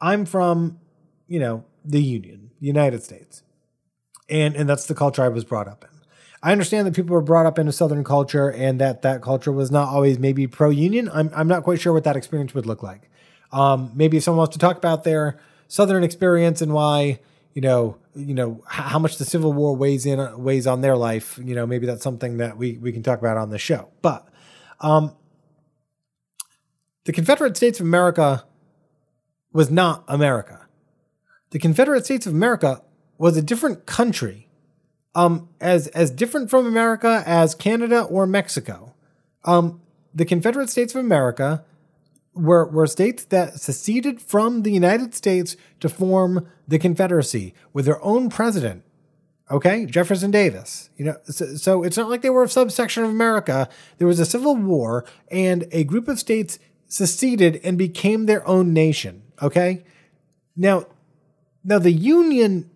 [0.00, 0.78] I'm from,
[1.26, 3.42] you know, the Union, the United States
[4.28, 5.90] and and that's the culture I was brought up in.
[6.42, 9.50] I understand that people were brought up in a Southern culture and that that culture
[9.50, 11.10] was not always maybe pro union.
[11.12, 13.10] I'm I'm not quite sure what that experience would look like.
[13.52, 17.20] Um, maybe if someone wants to talk about their Southern experience and why
[17.54, 21.38] you know you know how much the Civil War weighs in weighs on their life,
[21.42, 23.88] you know maybe that's something that we we can talk about on the show.
[24.02, 24.28] But
[24.80, 25.16] um,
[27.04, 28.44] the Confederate States of America
[29.52, 30.66] was not America.
[31.50, 32.82] The Confederate States of America
[33.18, 34.48] was a different country,
[35.14, 38.94] um, as as different from America as Canada or Mexico.
[39.44, 39.80] Um,
[40.14, 41.64] the Confederate States of America
[42.34, 48.02] were were states that seceded from the United States to form the Confederacy with their
[48.04, 48.82] own president.
[49.48, 50.90] Okay, Jefferson Davis.
[50.96, 53.68] You know, so, so it's not like they were a subsection of America.
[53.98, 56.58] There was a civil war, and a group of states
[56.88, 59.22] seceded and became their own nation.
[59.40, 59.84] Okay,
[60.56, 60.86] now,
[61.62, 62.70] now the Union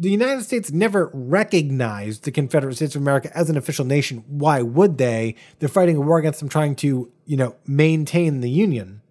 [0.00, 4.24] the United States never recognized the Confederate States of America as an official nation.
[4.26, 5.34] Why would they?
[5.58, 9.02] They're fighting a war against them, trying to, you know, maintain the Union.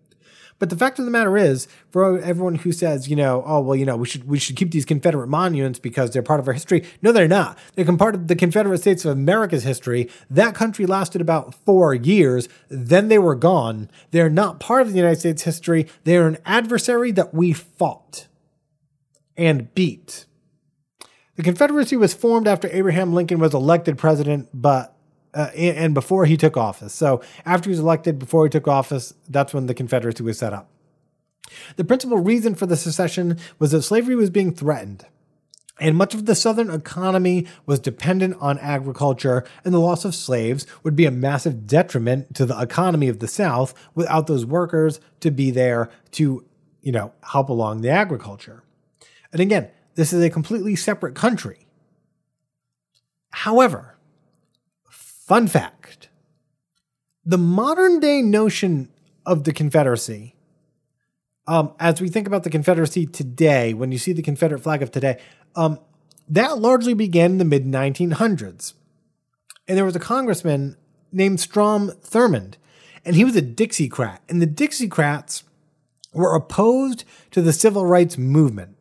[0.58, 3.76] But the fact of the matter is, for everyone who says, you know, oh well,
[3.76, 6.54] you know, we should we should keep these Confederate monuments because they're part of our
[6.54, 6.84] history.
[7.04, 7.58] No, they're not.
[7.76, 10.10] They're part of the Confederate States of America's history.
[10.28, 12.50] That country lasted about four years.
[12.68, 13.92] Then they were gone.
[14.10, 15.88] They're not part of the United States history.
[16.04, 18.28] They're an adversary that we fought
[19.38, 20.26] and beat.
[21.40, 24.94] The Confederacy was formed after Abraham Lincoln was elected president, but
[25.34, 26.92] uh, and before he took office.
[26.92, 30.52] So after he was elected, before he took office, that's when the Confederacy was set
[30.52, 30.70] up.
[31.78, 35.06] The principal reason for the secession was that slavery was being threatened.
[35.80, 40.68] And much of the Southern economy was dependent on agriculture, and the loss of slaves
[40.84, 45.32] would be a massive detriment to the economy of the South without those workers to
[45.32, 46.44] be there to,
[46.82, 48.62] you know, help along the agriculture.
[49.32, 49.70] And again,
[50.00, 51.68] this is a completely separate country.
[53.32, 53.97] However,
[54.89, 56.08] fun fact
[57.26, 58.89] the modern day notion
[59.26, 60.36] of the Confederacy,
[61.47, 64.89] um, as we think about the Confederacy today, when you see the Confederate flag of
[64.89, 65.20] today,
[65.56, 65.80] um,
[66.30, 68.74] that largely began in the mid 1900s.
[69.68, 70.78] And there was a congressman
[71.12, 72.54] named Strom Thurmond,
[73.04, 74.20] and he was a Dixiecrat.
[74.30, 75.43] And the Dixiecrats
[76.14, 78.78] were opposed to the civil rights movement.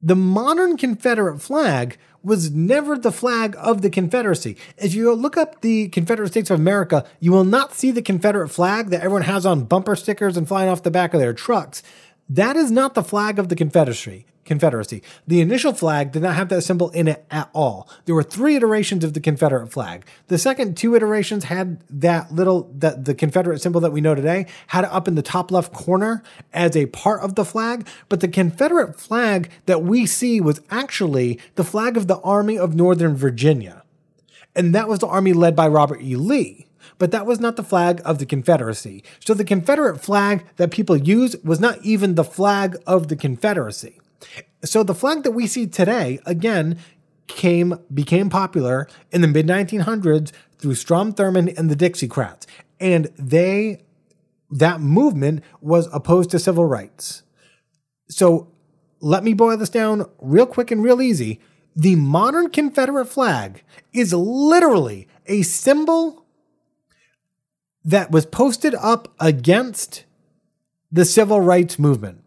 [0.00, 4.56] The modern Confederate flag was never the flag of the Confederacy.
[4.76, 8.50] If you look up the Confederate States of America, you will not see the Confederate
[8.50, 11.82] flag that everyone has on bumper stickers and flying off the back of their trucks.
[12.28, 14.24] That is not the flag of the Confederacy.
[14.48, 15.02] Confederacy.
[15.26, 17.88] The initial flag did not have that symbol in it at all.
[18.06, 20.04] There were three iterations of the Confederate flag.
[20.26, 24.46] The second two iterations had that little that the Confederate symbol that we know today
[24.68, 26.22] had it up in the top left corner
[26.52, 31.38] as a part of the flag, but the Confederate flag that we see was actually
[31.54, 33.84] the flag of the Army of Northern Virginia.
[34.56, 36.16] And that was the army led by Robert E.
[36.16, 36.66] Lee
[36.98, 39.04] but that was not the flag of the Confederacy.
[39.24, 44.00] So the Confederate flag that people use was not even the flag of the Confederacy.
[44.64, 46.78] So the flag that we see today, again,
[47.26, 52.46] came became popular in the mid 1900s through Strom Thurmond and the Dixiecrats,
[52.80, 53.82] and they
[54.50, 57.22] that movement was opposed to civil rights.
[58.08, 58.48] So
[59.00, 61.40] let me boil this down real quick and real easy.
[61.76, 63.62] The modern Confederate flag
[63.92, 66.24] is literally a symbol
[67.84, 70.04] that was posted up against
[70.90, 72.24] the civil rights movement.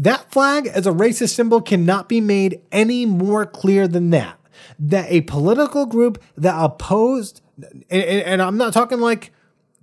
[0.00, 4.40] That flag as a racist symbol cannot be made any more clear than that.
[4.78, 7.42] That a political group that opposed,
[7.90, 9.30] and, and I'm not talking like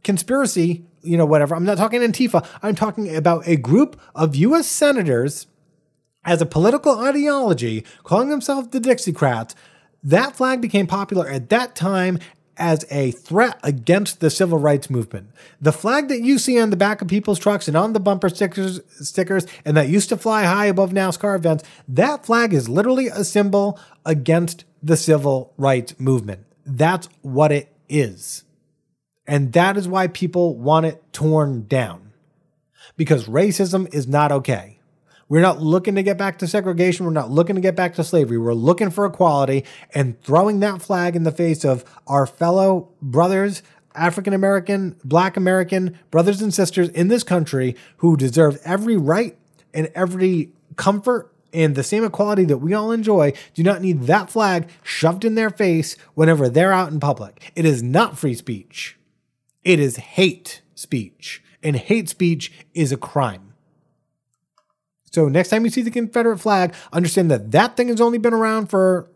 [0.03, 1.53] conspiracy, you know, whatever.
[1.53, 2.43] I'm not talking Antifa.
[2.63, 4.65] I'm talking about a group of U.S.
[4.65, 5.45] senators
[6.25, 9.53] as a political ideology calling themselves the Dixiecrats.
[10.01, 12.17] That flag became popular at that time
[12.57, 15.29] as a threat against the civil rights movement.
[15.61, 18.29] The flag that you see on the back of people's trucks and on the bumper
[18.29, 23.07] stickers, stickers and that used to fly high above NASCAR events, that flag is literally
[23.07, 26.45] a symbol against the civil rights movement.
[26.65, 28.43] That's what it is.
[29.25, 32.13] And that is why people want it torn down.
[32.95, 34.76] Because racism is not okay.
[35.29, 37.05] We're not looking to get back to segregation.
[37.05, 38.37] We're not looking to get back to slavery.
[38.37, 43.61] We're looking for equality and throwing that flag in the face of our fellow brothers,
[43.93, 49.37] African American, Black American brothers and sisters in this country who deserve every right
[49.73, 54.29] and every comfort and the same equality that we all enjoy do not need that
[54.29, 57.51] flag shoved in their face whenever they're out in public.
[57.55, 58.97] It is not free speech.
[59.63, 61.43] It is hate speech.
[61.63, 63.46] And hate speech is a crime.
[65.17, 68.35] So next time you see the Confederate flag, understand that that thing has only been
[68.35, 69.09] around for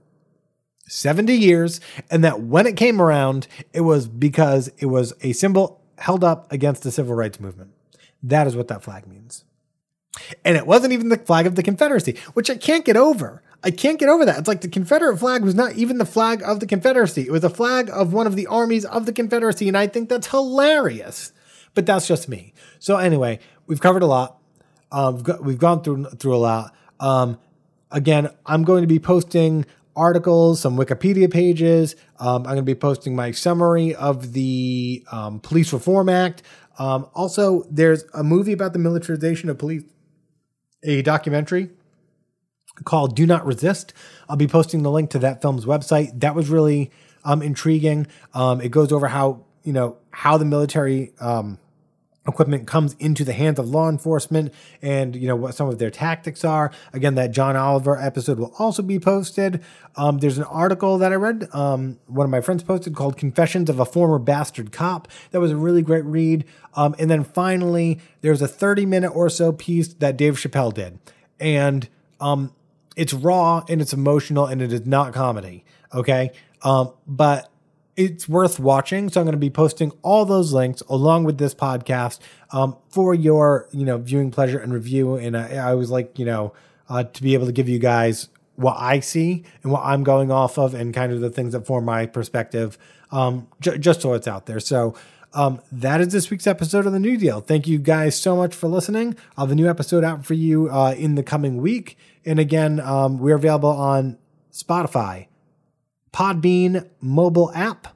[0.87, 1.79] 70 years
[2.09, 6.51] and that when it came around, it was because it was a symbol held up
[6.51, 7.73] against the civil rights movement.
[8.23, 9.43] That is what that flag means.
[10.43, 13.43] And it wasn't even the flag of the Confederacy, which I can't get over.
[13.63, 14.39] I can't get over that.
[14.39, 17.27] It's like the Confederate flag was not even the flag of the Confederacy.
[17.27, 19.67] It was a flag of one of the armies of the Confederacy.
[19.67, 21.31] And I think that's hilarious.
[21.75, 22.55] But that's just me.
[22.79, 23.37] So, anyway,
[23.67, 24.40] we've covered a lot.
[24.91, 26.75] Um, we've, gone through through a lot.
[26.99, 27.39] Um,
[27.91, 29.65] again, I'm going to be posting
[29.95, 31.95] articles, some Wikipedia pages.
[32.19, 36.43] Um, I'm going to be posting my summary of the um, Police Reform Act.
[36.79, 39.83] Um, also, there's a movie about the militarization of police,
[40.83, 41.69] a documentary
[42.85, 43.93] called Do Not Resist.
[44.29, 46.19] I'll be posting the link to that film's website.
[46.19, 46.91] That was really
[47.23, 48.07] um, intriguing.
[48.33, 51.59] Um, it goes over how you know how the military um,
[52.27, 55.89] equipment comes into the hands of law enforcement and you know what some of their
[55.89, 56.71] tactics are.
[56.93, 59.63] Again that john oliver episode will also be posted.
[59.95, 63.69] Um, there's an article that i read um, one of my friends posted called confessions
[63.69, 65.07] of a former bastard cop.
[65.31, 66.45] That was a really great read.
[66.75, 70.99] Um, and then finally there's a 30 minute or so piece that dave chappelle did.
[71.39, 72.53] And um,
[72.95, 76.31] it's raw and it's emotional and it is not comedy okay?
[76.61, 77.50] Um, but
[78.05, 79.09] it's worth watching.
[79.09, 82.19] So I'm going to be posting all those links along with this podcast
[82.51, 85.15] um, for your you know viewing pleasure and review.
[85.15, 86.53] And I, I always like you know
[86.89, 90.31] uh, to be able to give you guys what I see and what I'm going
[90.31, 92.77] off of, and kind of the things that form my perspective,
[93.11, 94.59] um, j- just so it's out there.
[94.59, 94.95] So.
[95.33, 97.39] Um, that is this week's episode of the New Deal.
[97.39, 99.15] Thank you guys so much for listening.
[99.37, 101.97] I'll have a new episode out for you uh, in the coming week.
[102.25, 104.17] And again, um, we're available on
[104.51, 105.27] Spotify,
[106.13, 107.87] Podbean mobile app,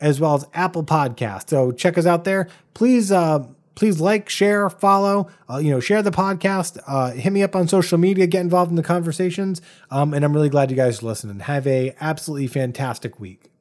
[0.00, 1.48] as well as Apple Podcast.
[1.50, 2.48] So check us out there.
[2.74, 5.28] Please, uh, please like, share, follow.
[5.48, 6.78] Uh, you know, share the podcast.
[6.86, 8.26] Uh, hit me up on social media.
[8.26, 9.60] Get involved in the conversations.
[9.90, 11.42] Um, and I'm really glad you guys listened.
[11.42, 13.51] Have a absolutely fantastic week.